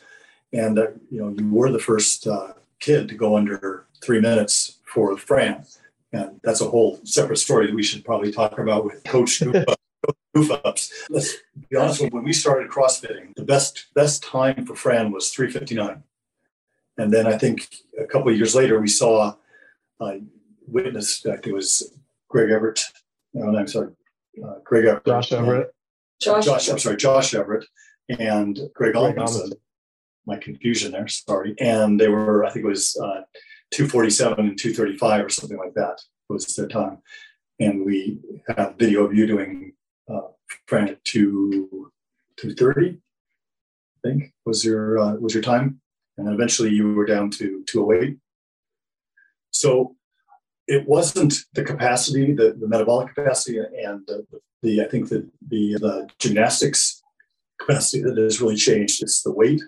And 0.53 0.79
uh, 0.79 0.89
you 1.09 1.21
know, 1.21 1.35
you 1.39 1.49
were 1.49 1.71
the 1.71 1.79
first 1.79 2.27
uh, 2.27 2.55
kid 2.81 3.09
to 3.09 3.15
go 3.15 3.37
under 3.37 3.87
three 4.03 4.21
minutes 4.21 4.81
for 4.85 5.17
Fran, 5.17 5.65
and 6.13 6.41
that's 6.43 6.61
a 6.61 6.69
whole 6.69 6.99
separate 7.05 7.39
story 7.39 7.67
that 7.67 7.75
we 7.75 7.85
should 7.85 8.05
probably 8.05 8.33
talk 8.33 8.59
about 8.59 8.85
with 8.85 9.05
Coach 9.05 9.41
Goof 10.35 10.51
Ups. 10.65 10.93
Let's 11.09 11.37
be 11.69 11.77
honest. 11.77 12.03
When 12.11 12.25
we 12.25 12.33
started 12.33 12.71
CrossFitting, 12.71 13.37
the 13.37 13.45
best 13.45 13.87
best 13.95 14.25
time 14.25 14.67
for 14.67 14.75
Fran 14.75 15.13
was 15.13 15.33
3:59, 15.33 16.03
and 17.01 17.13
then 17.13 17.27
I 17.27 17.37
think 17.39 17.69
a 17.99 18.05
couple 18.05 18.31
of 18.31 18.37
years 18.37 18.55
later 18.55 18.81
we 18.81 18.89
saw 18.89 19.35
uh, 20.01 20.15
witnessed. 20.67 21.27
I 21.27 21.33
think 21.33 21.49
it 21.49 21.55
was 21.55 21.93
Greg 22.29 22.51
Everett. 22.51 22.81
No, 23.35 23.57
I'm 23.57 23.67
sorry, 23.67 23.93
uh, 24.45 24.55
Greg 24.65 24.87
Everett. 24.87 25.07
Josh 25.07 25.33
Everett. 25.33 25.75
Josh, 26.21 26.45
Josh, 26.45 26.69
I'm 26.69 26.79
sorry, 26.79 26.97
Josh 26.97 27.35
Everett 27.35 27.67
and 28.19 28.59
Greg, 28.75 28.93
Greg 28.93 29.17
my 30.27 30.37
confusion 30.37 30.93
there. 30.93 31.09
Sorry. 31.09 31.55
And 31.59 32.01
they 32.01 32.09
were, 32.09 32.45
I 32.45 32.51
think 32.51 32.65
it 32.65 32.69
was 32.69 32.97
uh, 32.97 33.23
247 33.73 34.39
and 34.39 34.59
235 34.59 35.25
or 35.25 35.29
something 35.29 35.59
like 35.59 35.75
that 35.75 36.01
was 36.29 36.47
their 36.57 36.69
time. 36.69 36.99
And 37.59 37.85
we 37.85 38.19
have 38.57 38.77
video 38.79 39.05
of 39.05 39.15
you 39.15 39.27
doing 39.27 39.73
uh, 40.09 40.29
Fran 40.67 40.89
at 40.89 41.05
2, 41.05 41.91
230, 42.37 42.91
I 42.91 44.09
think 44.09 44.33
was 44.47 44.65
your, 44.65 44.99
uh, 44.99 45.15
was 45.15 45.35
your 45.35 45.43
time. 45.43 45.81
And 46.21 46.35
eventually 46.35 46.71
you 46.71 46.95
were 46.95 47.07
down 47.07 47.31
to 47.33 47.65
208. 47.67 48.19
So 49.51 49.97
it 50.69 50.87
wasn't 50.87 51.35
the 51.55 51.65
capacity, 51.65 52.33
the, 52.33 52.57
the 52.59 52.69
metabolic 52.69 53.15
capacity, 53.15 53.59
and 53.59 54.07
the, 54.07 54.25
the 54.63 54.83
I 54.83 54.89
think 54.89 55.09
the, 55.09 55.29
the 55.49 56.09
gymnastics 56.19 57.03
capacity 57.59 58.03
that 58.03 58.17
has 58.17 58.41
really 58.41 58.57
changed. 58.57 59.03
It's 59.03 59.23
the 59.23 59.33
weight 59.33 59.63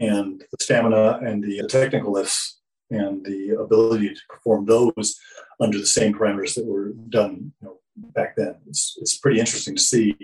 and 0.00 0.40
the 0.40 0.64
stamina 0.64 1.20
and 1.22 1.42
the 1.42 1.66
technical 1.68 2.12
lifts 2.12 2.60
and 2.90 3.24
the 3.24 3.56
ability 3.60 4.14
to 4.14 4.20
perform 4.28 4.64
those 4.64 5.18
under 5.60 5.78
the 5.78 5.86
same 5.86 6.14
parameters 6.14 6.54
that 6.54 6.66
were 6.66 6.92
done 7.08 7.52
you 7.60 7.68
know, 7.68 7.78
back 7.96 8.36
then. 8.36 8.56
It's, 8.68 8.96
it's 9.00 9.18
pretty 9.18 9.38
interesting 9.38 9.76
to 9.76 9.82
see 9.82 10.16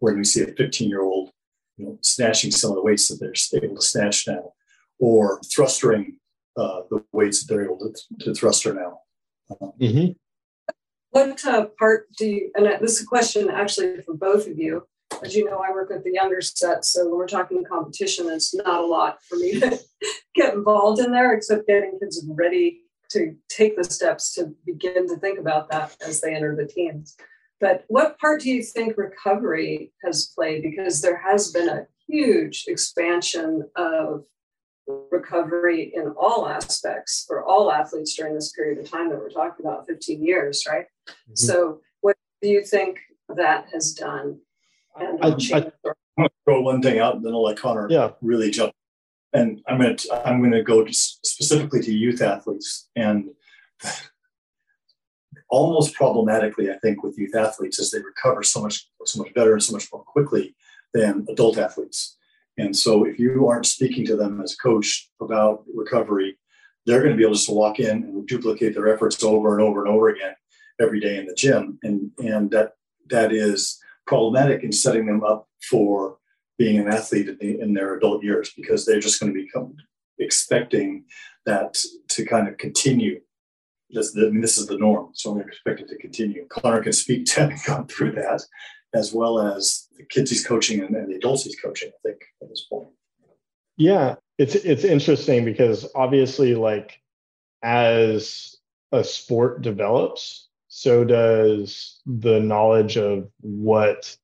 when 0.00 0.16
we 0.16 0.24
see 0.24 0.42
a 0.42 0.46
15 0.46 0.88
year 0.88 1.02
old 1.02 1.30
you 1.78 1.86
know, 1.86 1.98
snatching 2.02 2.50
some 2.50 2.70
of 2.70 2.76
the 2.76 2.82
weights 2.82 3.08
that 3.08 3.18
they're 3.20 3.64
able 3.64 3.76
to 3.76 3.82
snatch 3.82 4.26
now, 4.26 4.52
or 4.98 5.40
thrustering 5.42 6.18
uh, 6.56 6.80
the 6.90 7.02
weights 7.12 7.44
that 7.44 7.54
they're 7.54 7.64
able 7.64 7.78
to, 7.78 8.24
to 8.24 8.34
thruster 8.34 8.74
now. 8.74 9.00
Um, 9.60 9.72
mm-hmm. 9.80 10.12
What 11.10 11.44
uh, 11.46 11.66
part 11.78 12.08
do 12.16 12.26
you, 12.26 12.50
and 12.54 12.66
this 12.80 12.96
is 12.96 13.02
a 13.02 13.06
question 13.06 13.48
actually 13.48 14.02
for 14.02 14.14
both 14.14 14.46
of 14.46 14.58
you, 14.58 14.86
as 15.22 15.34
you 15.34 15.44
know, 15.44 15.62
I 15.66 15.72
work 15.72 15.90
with 15.90 16.04
the 16.04 16.12
younger 16.12 16.40
set. 16.40 16.84
So 16.84 17.08
when 17.08 17.16
we're 17.16 17.26
talking 17.26 17.64
competition, 17.64 18.28
it's 18.28 18.54
not 18.54 18.82
a 18.82 18.86
lot 18.86 19.18
for 19.28 19.36
me 19.36 19.58
to 19.60 19.78
get 20.34 20.54
involved 20.54 21.00
in 21.00 21.12
there, 21.12 21.32
except 21.32 21.66
getting 21.66 21.98
kids 22.00 22.24
ready 22.28 22.82
to 23.10 23.34
take 23.48 23.76
the 23.76 23.84
steps 23.84 24.34
to 24.34 24.54
begin 24.66 25.08
to 25.08 25.16
think 25.16 25.38
about 25.38 25.70
that 25.70 25.96
as 26.06 26.20
they 26.20 26.34
enter 26.34 26.54
the 26.54 26.66
teens. 26.66 27.16
But 27.60 27.84
what 27.88 28.18
part 28.18 28.42
do 28.42 28.50
you 28.50 28.62
think 28.62 28.96
recovery 28.96 29.92
has 30.04 30.32
played? 30.34 30.62
Because 30.62 31.02
there 31.02 31.16
has 31.16 31.50
been 31.50 31.68
a 31.68 31.86
huge 32.06 32.64
expansion 32.68 33.68
of 33.76 34.24
recovery 35.10 35.92
in 35.94 36.14
all 36.18 36.48
aspects 36.48 37.24
for 37.26 37.44
all 37.44 37.70
athletes 37.70 38.14
during 38.14 38.34
this 38.34 38.52
period 38.52 38.78
of 38.78 38.90
time 38.90 39.10
that 39.10 39.18
we're 39.18 39.28
talking 39.28 39.66
about 39.66 39.86
15 39.86 40.24
years, 40.24 40.64
right? 40.68 40.86
Mm-hmm. 41.08 41.34
So, 41.34 41.80
what 42.00 42.16
do 42.40 42.48
you 42.48 42.64
think 42.64 43.00
that 43.28 43.66
has 43.72 43.92
done 43.92 44.40
I, 44.96 45.04
I, 45.04 45.28
am 45.28 45.72
gonna 46.16 46.30
throw 46.44 46.60
one 46.60 46.82
thing 46.82 46.98
out, 46.98 47.16
and 47.16 47.24
then 47.24 47.32
I'll 47.32 47.44
let 47.44 47.56
Connor 47.56 47.88
yeah. 47.90 48.10
really 48.20 48.50
jump. 48.50 48.72
And 49.32 49.60
I'm 49.68 49.78
gonna 49.78 49.96
I'm 50.24 50.42
gonna 50.42 50.62
go 50.62 50.86
specifically 50.90 51.80
to 51.82 51.92
youth 51.92 52.22
athletes, 52.22 52.88
and 52.96 53.30
almost 55.50 55.94
problematically, 55.94 56.70
I 56.70 56.78
think, 56.78 57.02
with 57.02 57.18
youth 57.18 57.34
athletes 57.34 57.78
is 57.78 57.90
they 57.90 58.00
recover 58.00 58.42
so 58.42 58.62
much 58.62 58.88
so 59.04 59.22
much 59.22 59.32
better 59.34 59.52
and 59.52 59.62
so 59.62 59.72
much 59.72 59.88
more 59.92 60.02
quickly 60.02 60.54
than 60.94 61.26
adult 61.28 61.58
athletes. 61.58 62.16
And 62.56 62.76
so, 62.76 63.04
if 63.04 63.18
you 63.18 63.48
aren't 63.48 63.66
speaking 63.66 64.04
to 64.06 64.16
them 64.16 64.40
as 64.40 64.54
a 64.54 64.56
coach 64.56 65.10
about 65.20 65.64
recovery, 65.74 66.38
they're 66.86 67.02
going 67.02 67.12
to 67.12 67.16
be 67.16 67.24
able 67.24 67.36
to 67.36 67.52
walk 67.52 67.78
in 67.78 68.02
and 68.04 68.26
duplicate 68.26 68.74
their 68.74 68.92
efforts 68.92 69.22
over 69.22 69.54
and 69.54 69.62
over 69.62 69.84
and 69.84 69.94
over 69.94 70.08
again 70.08 70.34
every 70.80 71.00
day 71.00 71.18
in 71.18 71.26
the 71.26 71.34
gym, 71.34 71.78
and 71.82 72.10
and 72.18 72.50
that 72.50 72.72
that 73.08 73.32
is 73.32 73.80
problematic 74.06 74.62
in 74.64 74.72
setting 74.72 75.06
them 75.06 75.22
up 75.22 75.48
for 75.70 76.18
being 76.58 76.78
an 76.78 76.88
athlete 76.88 77.28
in, 77.28 77.38
the, 77.40 77.60
in 77.60 77.72
their 77.72 77.94
adult 77.96 78.24
years 78.24 78.52
because 78.56 78.84
they're 78.84 79.00
just 79.00 79.20
going 79.20 79.32
to 79.32 79.40
become 79.40 79.76
expecting 80.18 81.04
that 81.46 81.78
to 82.08 82.24
kind 82.24 82.48
of 82.48 82.58
continue. 82.58 83.20
This, 83.90 84.14
I 84.16 84.20
mean, 84.22 84.40
this 84.40 84.58
is 84.58 84.66
the 84.66 84.76
norm, 84.76 85.10
so 85.14 85.32
I'm 85.32 85.40
expect 85.40 85.80
it 85.80 85.88
to 85.88 85.96
continue. 85.96 86.46
Connor 86.48 86.82
can 86.82 86.92
speak 86.92 87.24
to 87.26 87.40
having 87.40 87.58
gone 87.66 87.86
through 87.86 88.12
that, 88.12 88.42
as 88.94 89.12
well 89.12 89.40
as 89.40 89.88
the 89.96 90.04
kids 90.04 90.30
he's 90.30 90.46
coaching 90.46 90.80
and, 90.80 90.94
and 90.94 91.10
the 91.10 91.16
adults 91.16 91.44
he's 91.44 91.58
coaching. 91.58 91.88
I 91.88 92.08
think 92.08 92.22
at 92.42 92.48
this 92.48 92.66
point. 92.70 92.88
Yeah, 93.76 94.16
it's 94.36 94.54
it's 94.56 94.84
interesting 94.84 95.44
because 95.44 95.90
obviously, 95.94 96.54
like 96.54 97.00
as 97.62 98.56
a 98.92 99.02
sport 99.02 99.62
develops, 99.62 100.48
so 100.68 101.04
does 101.04 102.00
the 102.06 102.40
knowledge 102.40 102.96
of 102.96 103.30
what 103.40 104.16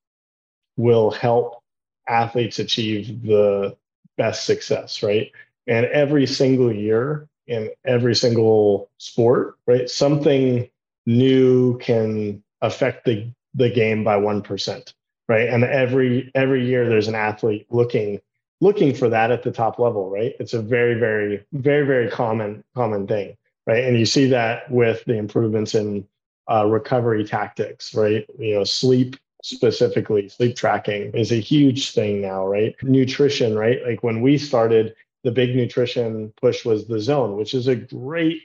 will 0.76 1.10
help 1.10 1.62
athletes 2.08 2.58
achieve 2.58 3.22
the 3.22 3.76
best 4.16 4.44
success, 4.44 5.02
right? 5.02 5.30
And 5.66 5.86
every 5.86 6.26
single 6.26 6.72
year 6.72 7.28
in 7.46 7.70
every 7.84 8.14
single 8.14 8.90
sport, 8.98 9.56
right, 9.66 9.88
something 9.88 10.68
new 11.06 11.78
can 11.78 12.42
affect 12.62 13.04
the, 13.04 13.30
the 13.54 13.70
game 13.70 14.04
by 14.04 14.16
1%, 14.16 14.94
right? 15.28 15.48
And 15.48 15.64
every 15.64 16.30
every 16.34 16.66
year 16.66 16.88
there's 16.88 17.08
an 17.08 17.14
athlete 17.14 17.66
looking 17.70 18.20
looking 18.60 18.94
for 18.94 19.08
that 19.10 19.30
at 19.30 19.42
the 19.42 19.52
top 19.52 19.78
level, 19.78 20.08
right? 20.08 20.34
It's 20.40 20.54
a 20.54 20.62
very, 20.62 20.94
very, 20.94 21.44
very, 21.52 21.86
very 21.86 22.10
common 22.10 22.64
common 22.74 23.06
thing, 23.06 23.36
right? 23.66 23.84
And 23.84 23.98
you 23.98 24.06
see 24.06 24.26
that 24.28 24.70
with 24.70 25.04
the 25.04 25.18
improvements 25.18 25.74
in 25.74 26.06
uh, 26.50 26.66
recovery 26.66 27.24
tactics, 27.24 27.94
right? 27.94 28.26
You 28.38 28.56
know, 28.56 28.64
sleep 28.64 29.16
specifically, 29.42 30.28
sleep 30.28 30.56
tracking 30.56 31.12
is 31.12 31.30
a 31.30 31.40
huge 31.40 31.92
thing 31.92 32.22
now, 32.22 32.46
right? 32.46 32.74
Nutrition, 32.82 33.56
right? 33.56 33.84
Like 33.86 34.02
when 34.02 34.22
we 34.22 34.38
started, 34.38 34.94
the 35.24 35.32
big 35.32 35.56
nutrition 35.56 36.32
push 36.40 36.64
was 36.64 36.86
the 36.86 37.00
zone, 37.00 37.36
which 37.36 37.54
is 37.54 37.66
a 37.66 37.74
great 37.74 38.42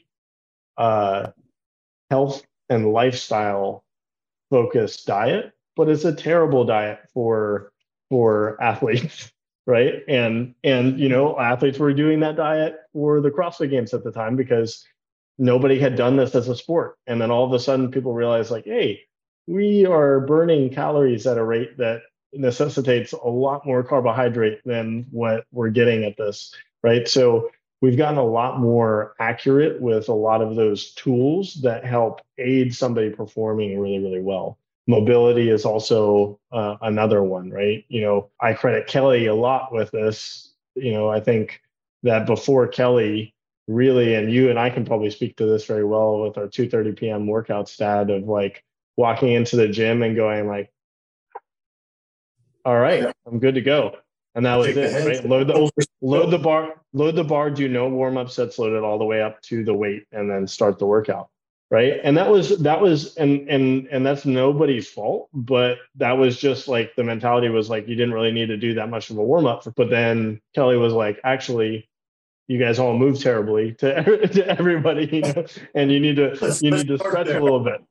uh, 0.78 1.28
health 2.10 2.42
and 2.70 2.92
lifestyle 2.92 3.84
focused 4.50 5.06
diet, 5.06 5.52
but 5.76 5.90
it's 5.90 6.06
a 6.06 6.16
terrible 6.16 6.66
diet 6.66 7.00
for 7.14 7.72
for 8.10 8.62
athletes, 8.62 9.32
right? 9.68 9.96
And 10.08 10.56
and 10.64 11.00
you 11.00 11.10
know, 11.10 11.38
athletes 11.40 11.78
were 11.78 11.94
doing 11.94 12.22
that 12.22 12.38
diet 12.38 12.78
for 12.94 13.22
the 13.22 13.30
CrossFit 13.30 13.70
Games 13.70 13.94
at 13.94 14.04
the 14.04 14.12
time 14.12 14.36
because 14.36 14.86
nobody 15.38 15.80
had 15.80 15.96
done 15.96 16.18
this 16.18 16.34
as 16.36 16.48
a 16.48 16.56
sport. 16.56 16.98
And 17.08 17.20
then 17.20 17.30
all 17.30 17.46
of 17.46 17.54
a 17.54 17.60
sudden, 17.60 17.92
people 17.92 18.14
realized 18.14 18.52
like, 18.52 18.66
hey, 18.66 19.02
we 19.48 19.86
are 19.86 20.22
burning 20.22 20.70
calories 20.70 21.26
at 21.28 21.38
a 21.38 21.44
rate 21.44 21.78
that 21.78 22.02
necessitates 22.34 23.14
a 23.14 23.28
lot 23.28 23.66
more 23.66 23.84
carbohydrate 23.84 24.62
than 24.66 25.08
what 25.12 25.46
we're 25.52 25.70
getting 25.70 26.04
at 26.04 26.18
this, 26.18 26.54
right? 26.84 27.08
So 27.08 27.52
we've 27.82 27.98
gotten 27.98 28.18
a 28.18 28.24
lot 28.24 28.60
more 28.60 29.16
accurate 29.20 29.82
with 29.82 30.10
a 30.10 30.14
lot 30.14 30.42
of 30.42 30.56
those 30.56 30.92
tools 30.94 31.56
that 31.62 31.86
help 31.86 32.22
aid 32.38 32.76
somebody 32.76 33.10
performing 33.10 33.80
really, 33.80 34.00
really 34.00 34.22
well. 34.22 34.58
Mobility 34.88 35.50
is 35.50 35.66
also 35.66 36.40
uh, 36.52 36.76
another 36.82 37.24
one, 37.24 37.52
right? 37.52 37.86
You 37.90 38.02
know, 38.02 38.30
I 38.42 38.54
credit 38.54 38.88
Kelly 38.88 39.28
a 39.28 39.36
lot 39.36 39.72
with 39.72 39.92
this. 39.92 40.54
You 40.76 40.94
know, 40.94 41.10
I 41.10 41.20
think 41.20 41.62
that 42.04 42.26
before 42.26 42.68
Kelly, 42.68 43.36
really, 43.68 44.16
and 44.16 44.32
you 44.32 44.50
and 44.50 44.58
I 44.58 44.70
can 44.72 44.86
probably 44.86 45.12
speak 45.12 45.38
to 45.38 45.46
this 45.46 45.66
very 45.66 45.86
well 45.86 46.22
with 46.22 46.38
our 46.38 46.48
2:30 46.48 46.98
p.m. 46.98 47.28
workout 47.28 47.70
stat 47.70 48.10
of 48.10 48.24
like 48.24 48.64
walking 48.98 49.32
into 49.32 49.56
the 49.58 49.68
gym 49.68 50.02
and 50.02 50.16
going 50.16 50.48
like, 50.48 50.72
"All 52.66 52.78
right, 52.80 53.14
I'm 53.28 53.40
good 53.40 53.56
to 53.56 53.62
go." 53.62 53.96
And 54.40 54.46
that 54.46 54.56
was 54.56 54.68
Take 54.68 54.78
it. 54.78 55.06
Right? 55.06 55.26
Load 55.26 55.48
the 55.48 55.70
load 56.00 56.32
the 56.32 56.40
bar, 56.40 56.76
load 56.94 57.18
the 57.18 57.26
bar. 57.26 57.50
Do 57.50 57.68
no 57.68 57.90
warm 57.90 58.16
up 58.16 58.30
sets. 58.30 58.58
Load 58.58 58.72
it 58.72 58.86
all 58.86 58.98
the 58.98 59.04
way 59.04 59.22
up 59.22 59.42
to 59.44 59.66
the 59.66 59.74
weight, 59.74 60.06
and 60.14 60.32
then 60.32 60.48
start 60.48 60.80
the 60.80 60.86
workout. 60.86 61.30
Right, 61.70 62.00
and 62.02 62.16
that 62.16 62.32
was 62.32 62.58
that 62.60 62.80
was 62.80 63.18
and 63.18 63.50
and 63.50 63.88
and 63.88 64.06
that's 64.06 64.26
nobody's 64.26 64.88
fault, 64.88 65.28
but 65.34 65.80
that 65.96 66.14
was 66.14 66.40
just 66.40 66.70
like 66.70 66.96
the 66.96 67.04
mentality 67.04 67.50
was 67.50 67.70
like 67.70 67.86
you 67.90 67.96
didn't 67.96 68.14
really 68.14 68.32
need 68.32 68.46
to 68.46 68.56
do 68.56 68.76
that 68.76 68.90
much 68.90 69.10
of 69.10 69.18
a 69.18 69.24
warm 69.24 69.46
up. 69.46 69.66
But 69.76 69.90
then 69.90 70.40
Kelly 70.56 70.78
was 70.78 70.94
like, 70.94 71.20
actually, 71.26 71.90
you 72.48 72.60
guys 72.60 72.80
all 72.80 72.98
move 72.98 73.22
terribly 73.22 73.74
to 73.74 74.28
to 74.30 74.48
everybody, 74.48 75.06
you 75.18 75.22
know, 75.34 75.46
and 75.76 75.92
you 75.92 76.00
need 76.00 76.16
to 76.16 76.58
you 76.62 76.72
need 76.72 76.88
to 76.88 76.98
stretch 76.98 77.28
a 77.28 77.44
little 77.44 77.60
bit 77.60 77.82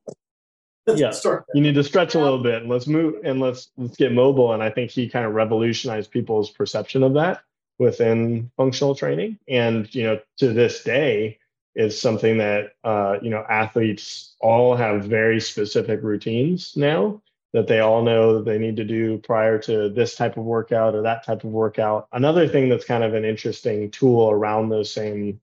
yeah. 0.96 1.12
You 1.54 1.60
need 1.60 1.74
to 1.74 1.84
stretch 1.84 2.14
a 2.14 2.20
little 2.20 2.42
bit 2.42 2.62
and 2.62 2.70
let's 2.70 2.86
move 2.86 3.16
and 3.24 3.40
let's 3.40 3.70
let's 3.76 3.96
get 3.96 4.12
mobile. 4.12 4.52
And 4.52 4.62
i 4.62 4.70
think 4.70 4.90
he 4.90 5.08
kind 5.08 5.26
of 5.26 5.34
revolutionized 5.34 6.10
people's 6.10 6.50
perception 6.50 7.02
of 7.02 7.14
that 7.14 7.42
within 7.78 8.50
functional 8.56 8.94
training. 8.94 9.38
And 9.48 9.92
you 9.94 10.04
know 10.04 10.20
to 10.38 10.52
this 10.52 10.82
day 10.82 11.38
is 11.74 12.00
something 12.00 12.38
that 12.38 12.72
uh, 12.84 13.18
you 13.22 13.30
know 13.30 13.44
athletes 13.48 14.34
all 14.40 14.76
have 14.76 15.04
very 15.04 15.40
specific 15.40 16.02
routines 16.02 16.76
now 16.76 17.22
that 17.52 17.66
they 17.66 17.80
all 17.80 18.02
know 18.02 18.34
that 18.34 18.44
they 18.44 18.58
need 18.58 18.76
to 18.76 18.84
do 18.84 19.18
prior 19.18 19.58
to 19.58 19.88
this 19.88 20.14
type 20.14 20.36
of 20.36 20.44
workout 20.44 20.94
or 20.94 21.02
that 21.02 21.24
type 21.24 21.44
of 21.44 21.50
workout. 21.50 22.06
Another 22.12 22.46
thing 22.46 22.68
that's 22.68 22.84
kind 22.84 23.02
of 23.02 23.14
an 23.14 23.24
interesting 23.24 23.90
tool 23.90 24.30
around 24.30 24.68
those 24.68 24.92
same 24.92 25.40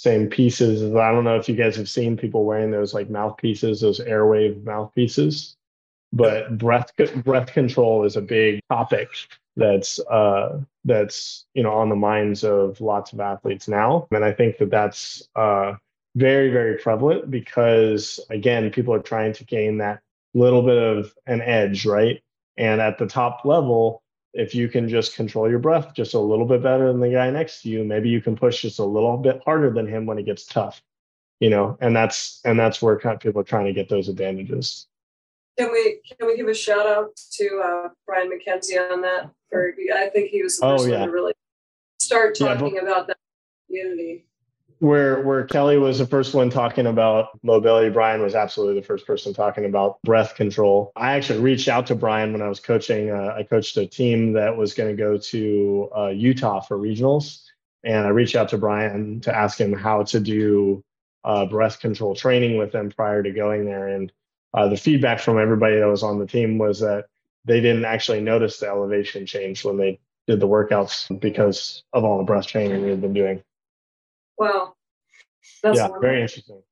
same 0.00 0.28
pieces. 0.28 0.82
I 0.94 1.12
don't 1.12 1.24
know 1.24 1.36
if 1.36 1.46
you 1.46 1.54
guys 1.54 1.76
have 1.76 1.88
seen 1.88 2.16
people 2.16 2.46
wearing 2.46 2.70
those 2.70 2.94
like 2.94 3.10
mouthpieces, 3.10 3.82
those 3.82 4.00
airwave 4.00 4.64
mouthpieces, 4.64 5.56
but 6.10 6.56
breath 6.56 6.90
breath 7.22 7.52
control 7.52 8.06
is 8.06 8.16
a 8.16 8.22
big 8.22 8.62
topic 8.70 9.10
that's 9.56 10.00
uh, 10.00 10.58
that's 10.86 11.44
you 11.52 11.62
know 11.62 11.72
on 11.72 11.90
the 11.90 11.96
minds 11.96 12.44
of 12.44 12.80
lots 12.80 13.12
of 13.12 13.20
athletes 13.20 13.68
now, 13.68 14.08
and 14.10 14.24
I 14.24 14.32
think 14.32 14.56
that 14.56 14.70
that's 14.70 15.28
uh, 15.36 15.74
very 16.16 16.50
very 16.50 16.78
prevalent 16.78 17.30
because 17.30 18.20
again, 18.30 18.70
people 18.70 18.94
are 18.94 19.00
trying 19.00 19.34
to 19.34 19.44
gain 19.44 19.76
that 19.78 20.00
little 20.32 20.62
bit 20.62 20.78
of 20.78 21.14
an 21.26 21.42
edge, 21.42 21.84
right? 21.84 22.22
And 22.56 22.80
at 22.80 22.96
the 22.96 23.06
top 23.06 23.44
level, 23.44 23.99
if 24.32 24.54
you 24.54 24.68
can 24.68 24.88
just 24.88 25.14
control 25.14 25.48
your 25.50 25.58
breath 25.58 25.94
just 25.94 26.14
a 26.14 26.18
little 26.18 26.46
bit 26.46 26.62
better 26.62 26.88
than 26.88 27.00
the 27.00 27.10
guy 27.10 27.30
next 27.30 27.62
to 27.62 27.68
you, 27.68 27.84
maybe 27.84 28.08
you 28.08 28.20
can 28.20 28.36
push 28.36 28.62
just 28.62 28.78
a 28.78 28.84
little 28.84 29.16
bit 29.16 29.42
harder 29.44 29.70
than 29.70 29.86
him 29.86 30.06
when 30.06 30.18
it 30.18 30.26
gets 30.26 30.44
tough. 30.44 30.82
You 31.40 31.50
know, 31.50 31.78
and 31.80 31.96
that's 31.96 32.40
and 32.44 32.58
that's 32.58 32.82
where 32.82 32.98
kind 32.98 33.14
of 33.14 33.20
people 33.20 33.40
are 33.40 33.44
trying 33.44 33.64
to 33.64 33.72
get 33.72 33.88
those 33.88 34.08
advantages. 34.08 34.86
Can 35.58 35.72
we 35.72 36.00
can 36.06 36.26
we 36.26 36.36
give 36.36 36.48
a 36.48 36.54
shout 36.54 36.86
out 36.86 37.16
to 37.32 37.62
uh, 37.64 37.88
Brian 38.06 38.30
MacKenzie 38.30 38.92
on 38.92 39.00
that? 39.02 39.30
For 39.48 39.74
I 39.94 40.10
think 40.10 40.30
he 40.30 40.42
was 40.42 40.58
the 40.58 40.66
first 40.66 40.84
oh, 40.84 40.88
yeah. 40.88 41.00
one 41.00 41.08
to 41.08 41.14
really 41.14 41.32
start 41.98 42.38
talking 42.38 42.74
yeah, 42.74 42.80
but, 42.82 42.90
about 42.90 43.06
that 43.06 43.16
community 43.66 44.26
where 44.80 45.22
where 45.22 45.44
Kelly 45.44 45.76
was 45.78 45.98
the 45.98 46.06
first 46.06 46.34
one 46.34 46.50
talking 46.50 46.86
about 46.86 47.38
mobility, 47.42 47.90
Brian 47.90 48.22
was 48.22 48.34
absolutely 48.34 48.80
the 48.80 48.86
first 48.86 49.06
person 49.06 49.32
talking 49.32 49.66
about 49.66 50.00
breath 50.02 50.34
control. 50.34 50.90
I 50.96 51.12
actually 51.12 51.40
reached 51.40 51.68
out 51.68 51.86
to 51.88 51.94
Brian 51.94 52.32
when 52.32 52.42
I 52.42 52.48
was 52.48 52.60
coaching. 52.60 53.10
Uh, 53.10 53.34
I 53.36 53.42
coached 53.44 53.76
a 53.76 53.86
team 53.86 54.32
that 54.32 54.56
was 54.56 54.74
going 54.74 54.94
to 54.94 55.00
go 55.00 55.18
to 55.18 55.90
uh, 55.96 56.08
Utah 56.08 56.60
for 56.60 56.78
regionals, 56.78 57.42
and 57.84 58.06
I 58.06 58.08
reached 58.08 58.34
out 58.34 58.48
to 58.50 58.58
Brian 58.58 59.20
to 59.20 59.36
ask 59.36 59.60
him 59.60 59.74
how 59.74 60.02
to 60.04 60.18
do 60.18 60.82
uh, 61.24 61.44
breath 61.44 61.80
control 61.80 62.14
training 62.14 62.56
with 62.56 62.72
them 62.72 62.90
prior 62.90 63.22
to 63.22 63.30
going 63.30 63.66
there. 63.66 63.88
And 63.88 64.10
uh, 64.54 64.68
the 64.68 64.78
feedback 64.78 65.20
from 65.20 65.38
everybody 65.38 65.78
that 65.78 65.86
was 65.86 66.02
on 66.02 66.18
the 66.18 66.26
team 66.26 66.56
was 66.56 66.80
that 66.80 67.04
they 67.44 67.60
didn't 67.60 67.84
actually 67.84 68.22
notice 68.22 68.58
the 68.58 68.68
elevation 68.68 69.26
change 69.26 69.62
when 69.62 69.76
they 69.76 70.00
did 70.26 70.40
the 70.40 70.48
workouts 70.48 71.20
because 71.20 71.82
of 71.92 72.04
all 72.04 72.16
the 72.16 72.24
breath 72.24 72.46
training 72.46 72.82
we 72.82 72.88
had 72.88 73.02
been 73.02 73.12
doing. 73.12 73.42
Wow. 74.40 74.72
That's 75.62 75.76
yeah, 75.76 75.82
wonderful. 75.82 76.00
very 76.00 76.22
interesting. 76.22 76.62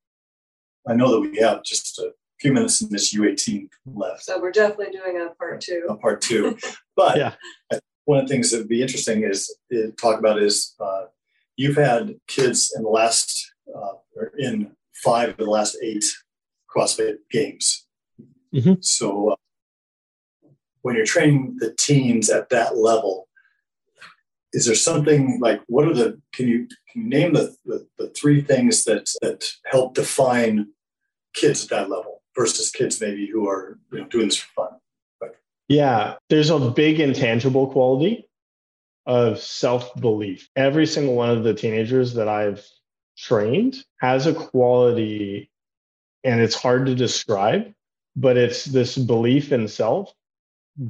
I 0.88 0.94
know 0.94 1.12
that 1.12 1.20
we 1.20 1.36
have 1.38 1.62
just 1.62 1.98
a 1.98 2.12
few 2.40 2.52
minutes 2.52 2.80
in 2.80 2.88
this 2.88 3.14
U18 3.14 3.68
left. 3.94 4.24
So 4.24 4.40
we're 4.40 4.50
definitely 4.50 4.96
doing 4.96 5.20
a 5.20 5.34
part 5.34 5.60
two. 5.60 5.86
A 5.88 5.96
part 5.96 6.22
two. 6.22 6.56
But 6.96 7.16
yeah. 7.16 7.34
one 8.06 8.18
of 8.18 8.26
the 8.26 8.34
things 8.34 8.50
that 8.50 8.58
would 8.58 8.68
be 8.68 8.82
interesting 8.82 9.22
is, 9.22 9.56
is 9.70 9.92
talk 10.00 10.18
about 10.18 10.42
is 10.42 10.74
uh, 10.80 11.04
you've 11.56 11.76
had 11.76 12.16
kids 12.26 12.72
in 12.74 12.82
the 12.82 12.88
last, 12.88 13.52
uh, 13.72 13.92
in 14.36 14.72
five 15.04 15.28
of 15.28 15.36
the 15.36 15.44
last 15.44 15.76
eight 15.80 16.04
CrossFit 16.74 17.18
games. 17.30 17.86
Mm-hmm. 18.52 18.80
So 18.80 19.30
uh, 19.30 19.36
when 20.82 20.96
you're 20.96 21.06
training 21.06 21.58
the 21.60 21.72
teens 21.78 22.30
at 22.30 22.48
that 22.48 22.76
level, 22.76 23.27
is 24.52 24.66
there 24.66 24.74
something 24.74 25.38
like 25.40 25.60
what 25.66 25.86
are 25.86 25.94
the 25.94 26.20
can 26.32 26.48
you, 26.48 26.66
can 26.90 27.02
you 27.02 27.08
name 27.08 27.34
the, 27.34 27.54
the, 27.64 27.86
the 27.98 28.08
three 28.10 28.40
things 28.40 28.84
that 28.84 29.10
that 29.20 29.44
help 29.66 29.94
define 29.94 30.68
kids 31.34 31.64
at 31.64 31.70
that 31.70 31.90
level 31.90 32.22
versus 32.36 32.70
kids 32.70 33.00
maybe 33.00 33.26
who 33.26 33.48
are 33.48 33.78
you 33.92 34.00
know 34.00 34.06
doing 34.06 34.28
this 34.28 34.36
for 34.36 34.52
fun? 34.54 35.30
Yeah 35.68 36.14
there's 36.28 36.50
a 36.50 36.58
big 36.70 37.00
intangible 37.00 37.68
quality 37.68 38.28
of 39.06 39.38
self-belief. 39.38 40.50
Every 40.54 40.86
single 40.86 41.14
one 41.14 41.30
of 41.30 41.44
the 41.44 41.54
teenagers 41.54 42.14
that 42.14 42.28
i've 42.28 42.66
trained 43.16 43.76
has 44.00 44.26
a 44.26 44.34
quality 44.34 45.50
and 46.24 46.40
it's 46.40 46.54
hard 46.54 46.86
to 46.86 46.94
describe 46.94 47.72
but 48.16 48.36
it's 48.36 48.64
this 48.64 48.96
belief 48.96 49.52
in 49.52 49.68
self 49.68 50.12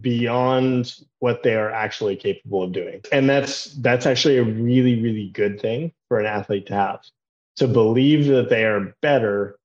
beyond 0.00 0.94
what 1.20 1.42
they 1.42 1.54
are 1.54 1.70
actually 1.70 2.16
capable 2.16 2.62
of 2.62 2.72
doing. 2.72 3.00
And 3.12 3.28
that's 3.28 3.72
that's 3.76 4.06
actually 4.06 4.38
a 4.38 4.44
really 4.44 5.00
really 5.00 5.30
good 5.30 5.60
thing 5.60 5.92
for 6.08 6.20
an 6.20 6.26
athlete 6.26 6.66
to 6.66 6.74
have. 6.74 7.00
To 7.56 7.68
believe 7.68 8.26
that 8.26 8.50
they 8.50 8.64
are 8.64 8.94
better 9.02 9.58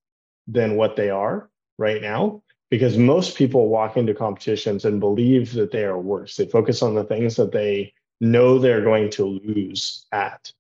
than 0.48 0.76
what 0.76 0.96
they 0.96 1.10
are 1.10 1.50
right 1.78 2.02
now 2.02 2.42
because 2.70 2.98
most 2.98 3.38
people 3.38 3.70
walk 3.70 3.98
into 3.98 4.16
competitions 4.16 4.84
and 4.84 5.00
believe 5.00 5.54
that 5.54 5.72
they 5.72 5.84
are 5.84 6.00
worse. 6.00 6.38
They 6.38 6.48
focus 6.48 6.82
on 6.82 6.96
the 6.96 7.04
things 7.04 7.36
that 7.36 7.52
they 7.52 7.94
know 8.20 8.58
they're 8.58 8.84
going 8.84 9.12
to 9.12 9.26
lose 9.26 10.08
at. 10.12 10.52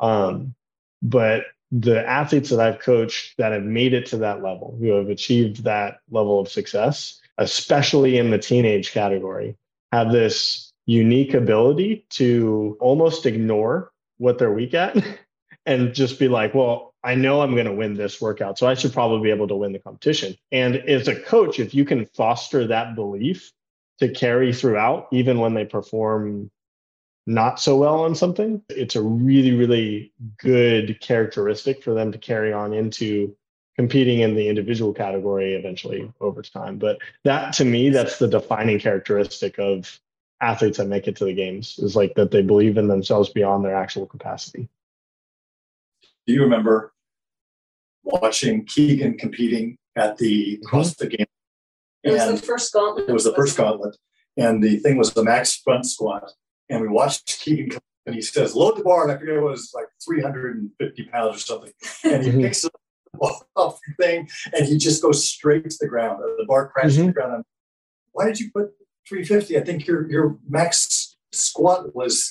Um, 0.00 0.54
but 1.00 1.44
the 1.70 2.04
athletes 2.08 2.50
that 2.50 2.58
I've 2.58 2.80
coached 2.80 3.36
that 3.38 3.52
have 3.52 3.62
made 3.62 3.94
it 3.94 4.06
to 4.06 4.16
that 4.16 4.42
level, 4.42 4.76
who 4.80 4.88
have 4.94 5.08
achieved 5.08 5.62
that 5.62 5.98
level 6.10 6.40
of 6.40 6.48
success, 6.48 7.19
especially 7.40 8.18
in 8.18 8.30
the 8.30 8.38
teenage 8.38 8.92
category, 8.92 9.56
have 9.90 10.12
this 10.12 10.72
unique 10.86 11.34
ability 11.34 12.06
to 12.10 12.76
almost 12.80 13.26
ignore 13.26 13.90
what 14.18 14.38
they're 14.38 14.52
weak 14.52 14.74
at 14.74 14.96
and 15.66 15.94
just 15.94 16.18
be 16.18 16.28
like, 16.28 16.54
well, 16.54 16.94
I 17.02 17.14
know 17.14 17.40
I'm 17.40 17.54
going 17.54 17.66
to 17.66 17.72
win 17.72 17.94
this 17.94 18.20
workout, 18.20 18.58
so 18.58 18.66
I 18.66 18.74
should 18.74 18.92
probably 18.92 19.22
be 19.22 19.30
able 19.30 19.48
to 19.48 19.56
win 19.56 19.72
the 19.72 19.78
competition. 19.78 20.36
And 20.52 20.76
as 20.76 21.08
a 21.08 21.18
coach, 21.18 21.58
if 21.58 21.74
you 21.74 21.86
can 21.86 22.04
foster 22.04 22.66
that 22.66 22.94
belief 22.94 23.50
to 24.00 24.10
carry 24.10 24.52
throughout, 24.52 25.08
even 25.10 25.40
when 25.40 25.54
they 25.54 25.64
perform 25.64 26.50
not 27.26 27.58
so 27.58 27.78
well 27.78 28.02
on 28.02 28.14
something, 28.14 28.62
it's 28.68 28.96
a 28.96 29.02
really, 29.02 29.52
really 29.52 30.12
good 30.38 31.00
characteristic 31.00 31.82
for 31.82 31.94
them 31.94 32.12
to 32.12 32.18
carry 32.18 32.52
on 32.52 32.74
into 32.74 33.34
competing 33.80 34.20
in 34.20 34.34
the 34.34 34.46
individual 34.46 34.92
category 34.92 35.54
eventually 35.54 36.12
over 36.20 36.42
time. 36.42 36.76
But 36.76 36.98
that 37.24 37.54
to 37.54 37.64
me, 37.64 37.88
that's 37.88 38.18
the 38.18 38.28
defining 38.28 38.78
characteristic 38.78 39.58
of 39.58 39.98
athletes 40.42 40.76
that 40.76 40.86
make 40.86 41.08
it 41.08 41.16
to 41.16 41.24
the 41.24 41.32
games 41.32 41.78
is 41.78 41.96
like 41.96 42.14
that 42.16 42.30
they 42.30 42.42
believe 42.42 42.76
in 42.76 42.88
themselves 42.88 43.30
beyond 43.30 43.64
their 43.64 43.74
actual 43.74 44.04
capacity. 44.04 44.68
Do 46.26 46.34
you 46.34 46.42
remember 46.42 46.92
watching 48.02 48.66
Keegan 48.66 49.16
competing 49.16 49.78
at 49.96 50.18
the 50.18 50.58
mm-hmm. 50.58 50.76
CrossFit 50.76 51.16
game? 51.16 51.26
It 52.02 52.12
was 52.12 52.38
the 52.38 52.46
first 52.46 52.70
gauntlet. 52.74 53.08
It 53.08 53.12
was 53.14 53.24
the 53.24 53.34
first 53.34 53.56
gauntlet. 53.56 53.96
and 54.36 54.62
the 54.62 54.76
thing 54.76 54.98
was 54.98 55.14
the 55.14 55.24
max 55.24 55.56
front 55.56 55.86
squat. 55.86 56.30
And 56.68 56.82
we 56.82 56.88
watched 56.88 57.40
Keegan 57.40 57.70
come 57.70 57.80
and 58.04 58.14
he 58.14 58.20
says, 58.20 58.54
load 58.54 58.76
the 58.76 58.84
bar. 58.84 59.04
And 59.04 59.12
I 59.12 59.16
forget 59.16 59.36
it 59.36 59.40
was 59.40 59.72
like 59.74 59.86
350 60.04 61.04
pounds 61.04 61.36
or 61.36 61.38
something. 61.38 61.72
And 62.04 62.22
he 62.22 62.32
picks 62.32 62.62
up 62.66 62.72
off 63.56 63.78
the 63.86 64.04
thing 64.04 64.28
and 64.54 64.66
he 64.66 64.78
just 64.78 65.02
goes 65.02 65.24
straight 65.24 65.68
to 65.68 65.76
the 65.80 65.88
ground. 65.88 66.20
The 66.20 66.44
bar 66.46 66.68
crashes 66.68 66.96
mm-hmm. 66.96 67.06
to 67.06 67.08
the 67.08 67.12
ground. 67.12 67.44
Why 68.12 68.26
did 68.26 68.40
you 68.40 68.50
put 68.50 68.70
350? 69.08 69.58
I 69.58 69.62
think 69.62 69.86
your 69.86 70.10
your 70.10 70.38
max 70.48 71.16
squat 71.32 71.94
was 71.94 72.30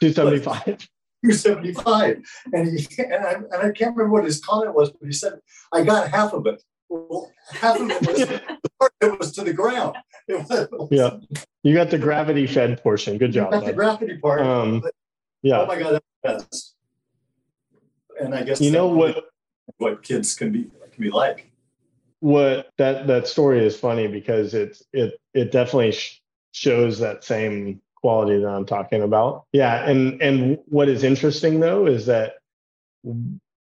275. 0.00 0.88
275. 1.24 2.22
And 2.52 2.78
he 2.78 2.86
and 3.02 3.26
I, 3.26 3.32
and 3.32 3.54
I 3.54 3.70
can't 3.70 3.96
remember 3.96 4.10
what 4.10 4.24
his 4.24 4.40
comment 4.40 4.74
was, 4.74 4.90
but 4.90 5.06
he 5.06 5.12
said, 5.12 5.40
I 5.72 5.82
got 5.82 6.10
half 6.10 6.32
of 6.32 6.46
it. 6.46 6.62
Well, 6.88 7.32
half 7.50 7.80
of 7.80 7.90
it 7.90 8.06
was, 8.06 8.20
it 9.00 9.18
was 9.18 9.32
to 9.32 9.42
the 9.42 9.52
ground. 9.52 9.96
Was, 10.28 10.88
yeah. 10.90 11.16
You 11.62 11.74
got 11.74 11.90
the 11.90 11.98
gravity 11.98 12.46
fed 12.46 12.80
portion. 12.82 13.18
Good 13.18 13.32
job. 13.32 13.64
the 13.64 13.72
gravity 13.72 14.18
part. 14.18 14.42
Um, 14.42 14.82
yeah. 15.42 15.60
Oh 15.60 15.66
my 15.66 15.78
God, 15.78 16.00
that's 16.22 16.74
And 18.20 18.34
I 18.34 18.42
guess 18.42 18.60
you 18.60 18.70
know 18.70 18.88
what 18.88 19.24
what 19.78 20.02
kids 20.02 20.34
can 20.34 20.50
be 20.52 20.70
can 20.92 21.02
be 21.02 21.10
like. 21.10 21.50
What 22.20 22.70
that 22.78 23.06
that 23.06 23.28
story 23.28 23.64
is 23.64 23.78
funny 23.78 24.06
because 24.08 24.54
it's 24.54 24.82
it 24.92 25.20
it 25.34 25.52
definitely 25.52 25.92
sh- 25.92 26.20
shows 26.52 26.98
that 27.00 27.24
same 27.24 27.80
quality 27.94 28.40
that 28.40 28.48
I'm 28.48 28.66
talking 28.66 29.02
about. 29.02 29.44
Yeah, 29.52 29.88
and 29.88 30.20
and 30.22 30.58
what 30.66 30.88
is 30.88 31.04
interesting 31.04 31.60
though 31.60 31.86
is 31.86 32.06
that 32.06 32.34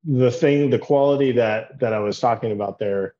the 0.04 0.30
thing 0.30 0.70
the 0.70 0.78
quality 0.78 1.32
that 1.32 1.78
that 1.80 1.92
I 1.92 1.98
was 1.98 2.20
talking 2.20 2.52
about 2.52 2.78
there 2.78 3.14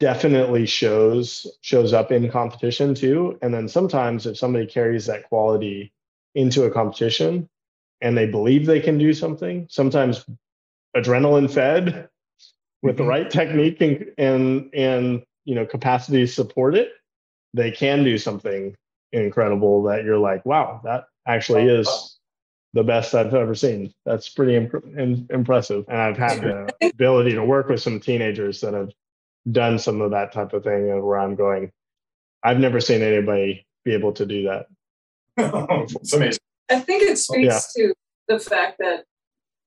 definitely 0.00 0.66
shows 0.66 1.46
shows 1.60 1.92
up 1.92 2.10
in 2.10 2.28
competition 2.28 2.94
too 2.94 3.38
and 3.40 3.54
then 3.54 3.68
sometimes 3.68 4.26
if 4.26 4.36
somebody 4.36 4.66
carries 4.66 5.06
that 5.06 5.28
quality 5.28 5.92
into 6.34 6.64
a 6.64 6.70
competition 6.70 7.48
and 8.00 8.18
they 8.18 8.26
believe 8.26 8.66
they 8.66 8.80
can 8.80 8.98
do 8.98 9.14
something 9.14 9.66
sometimes 9.70 10.24
adrenaline 10.96 11.50
fed 11.50 12.08
with 12.82 12.96
the 12.96 13.02
mm-hmm. 13.02 13.10
right 13.10 13.30
technique 13.30 13.80
and 13.80 14.12
and 14.18 14.70
and 14.74 15.22
you 15.44 15.54
know 15.54 15.66
capacity 15.66 16.18
to 16.18 16.26
support 16.26 16.74
it 16.74 16.90
they 17.54 17.70
can 17.70 18.04
do 18.04 18.18
something 18.18 18.74
incredible 19.12 19.82
that 19.82 20.04
you're 20.04 20.18
like 20.18 20.44
wow 20.44 20.80
that 20.84 21.04
actually 21.26 21.64
is 21.64 22.18
the 22.74 22.82
best 22.82 23.14
I've 23.14 23.34
ever 23.34 23.54
seen. 23.54 23.92
That's 24.04 24.28
pretty 24.28 24.56
imp- 24.56 25.30
impressive. 25.30 25.84
And 25.88 25.98
I've 25.98 26.16
had 26.16 26.40
the 26.40 26.74
ability 26.90 27.32
to 27.32 27.44
work 27.44 27.68
with 27.68 27.82
some 27.82 28.00
teenagers 28.00 28.60
that 28.60 28.74
have 28.74 28.90
done 29.50 29.78
some 29.78 30.00
of 30.00 30.12
that 30.12 30.32
type 30.32 30.52
of 30.52 30.64
thing 30.64 30.90
and 30.90 31.02
where 31.02 31.18
I'm 31.18 31.34
going, 31.34 31.70
I've 32.42 32.58
never 32.58 32.80
seen 32.80 33.02
anybody 33.02 33.66
be 33.84 33.92
able 33.92 34.12
to 34.12 34.26
do 34.26 34.44
that. 34.44 34.66
it's 35.36 36.12
amazing. 36.12 36.38
I 36.70 36.80
think 36.80 37.02
it 37.02 37.18
speaks 37.18 37.72
yeah. 37.76 37.88
to 37.88 37.94
the 38.28 38.38
fact 38.38 38.78
that 38.78 39.04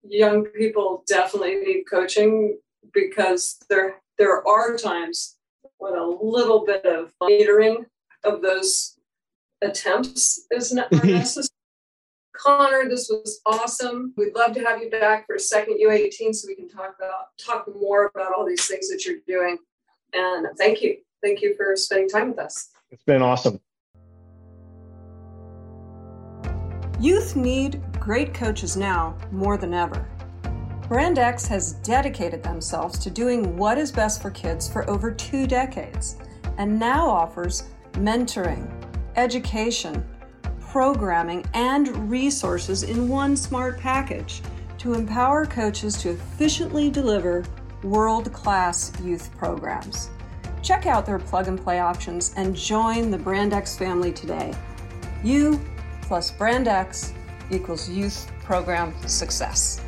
young 0.09 0.45
people 0.45 1.03
definitely 1.07 1.55
need 1.57 1.83
coaching 1.89 2.57
because 2.93 3.57
there 3.69 4.01
there 4.17 4.47
are 4.47 4.77
times 4.77 5.37
when 5.77 5.95
a 5.95 6.05
little 6.05 6.65
bit 6.65 6.85
of 6.85 7.13
metering 7.21 7.85
of 8.23 8.41
those 8.41 8.97
attempts 9.61 10.45
is 10.51 10.73
mm-hmm. 10.91 11.07
necessary. 11.07 11.49
Connor, 12.35 12.89
this 12.89 13.09
was 13.09 13.39
awesome. 13.45 14.13
We'd 14.17 14.35
love 14.35 14.53
to 14.55 14.61
have 14.61 14.81
you 14.81 14.89
back 14.89 15.25
for 15.25 15.35
a 15.35 15.39
second 15.39 15.79
U18 15.81 16.35
so 16.35 16.47
we 16.47 16.55
can 16.55 16.67
talk 16.67 16.95
about 16.97 17.37
talk 17.39 17.65
more 17.79 18.11
about 18.13 18.33
all 18.33 18.45
these 18.45 18.67
things 18.67 18.89
that 18.89 19.05
you're 19.05 19.19
doing. 19.25 19.57
And 20.13 20.47
thank 20.57 20.81
you. 20.81 20.97
Thank 21.23 21.41
you 21.41 21.55
for 21.55 21.75
spending 21.75 22.09
time 22.09 22.29
with 22.29 22.39
us. 22.39 22.69
It's 22.91 23.03
been 23.03 23.21
awesome. 23.21 23.59
Youth 26.99 27.35
need 27.35 27.81
great 28.05 28.35
coaches 28.35 28.77
now 28.77 29.17
more 29.31 29.57
than 29.57 29.73
ever. 29.73 30.07
Brand 30.87 31.17
X 31.17 31.47
has 31.47 31.73
dedicated 31.81 32.43
themselves 32.43 32.99
to 32.99 33.09
doing 33.09 33.57
what 33.57 33.79
is 33.79 33.91
best 33.91 34.21
for 34.21 34.29
kids 34.29 34.71
for 34.71 34.87
over 34.87 35.09
two 35.09 35.47
decades 35.47 36.17
and 36.59 36.79
now 36.79 37.09
offers 37.09 37.63
mentoring, 37.93 38.71
education, 39.15 40.05
programming, 40.59 41.43
and 41.55 41.87
resources 42.07 42.83
in 42.83 43.09
one 43.09 43.35
smart 43.35 43.79
package 43.79 44.43
to 44.77 44.93
empower 44.93 45.47
coaches 45.47 45.97
to 45.97 46.11
efficiently 46.11 46.91
deliver 46.91 47.43
world 47.81 48.31
class 48.31 48.91
youth 49.03 49.35
programs. 49.35 50.11
Check 50.61 50.85
out 50.85 51.07
their 51.07 51.17
plug 51.17 51.47
and 51.47 51.59
play 51.59 51.79
options 51.79 52.35
and 52.37 52.55
join 52.55 53.09
the 53.09 53.17
Brand 53.17 53.51
X 53.51 53.75
family 53.75 54.11
today. 54.11 54.53
You 55.23 55.59
plus 56.03 56.29
Brand 56.29 56.67
X 56.67 57.14
equals 57.51 57.89
youth 57.89 58.31
program 58.43 58.93
success. 59.07 59.81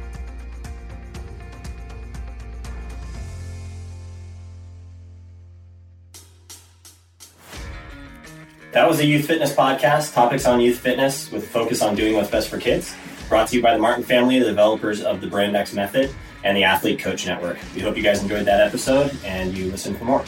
That 8.73 8.87
was 8.87 8.99
a 8.99 9.05
Youth 9.05 9.25
Fitness 9.25 9.55
podcast, 9.55 10.13
topics 10.13 10.45
on 10.45 10.59
youth 10.59 10.77
fitness 10.77 11.31
with 11.31 11.47
focus 11.49 11.81
on 11.81 11.95
doing 11.95 12.13
what's 12.13 12.29
best 12.29 12.47
for 12.47 12.59
kids. 12.59 12.95
Brought 13.27 13.47
to 13.47 13.55
you 13.55 13.61
by 13.61 13.73
the 13.73 13.79
Martin 13.79 14.03
family, 14.03 14.37
the 14.37 14.45
developers 14.45 15.01
of 15.01 15.19
the 15.19 15.25
Brand 15.25 15.55
X 15.55 15.73
Method 15.73 16.13
and 16.43 16.55
the 16.55 16.63
Athlete 16.63 16.99
Coach 16.99 17.25
Network. 17.25 17.57
We 17.73 17.81
hope 17.81 17.97
you 17.97 18.03
guys 18.03 18.21
enjoyed 18.21 18.45
that 18.45 18.61
episode 18.61 19.17
and 19.25 19.57
you 19.57 19.71
listen 19.71 19.95
for 19.95 20.05
more. 20.05 20.23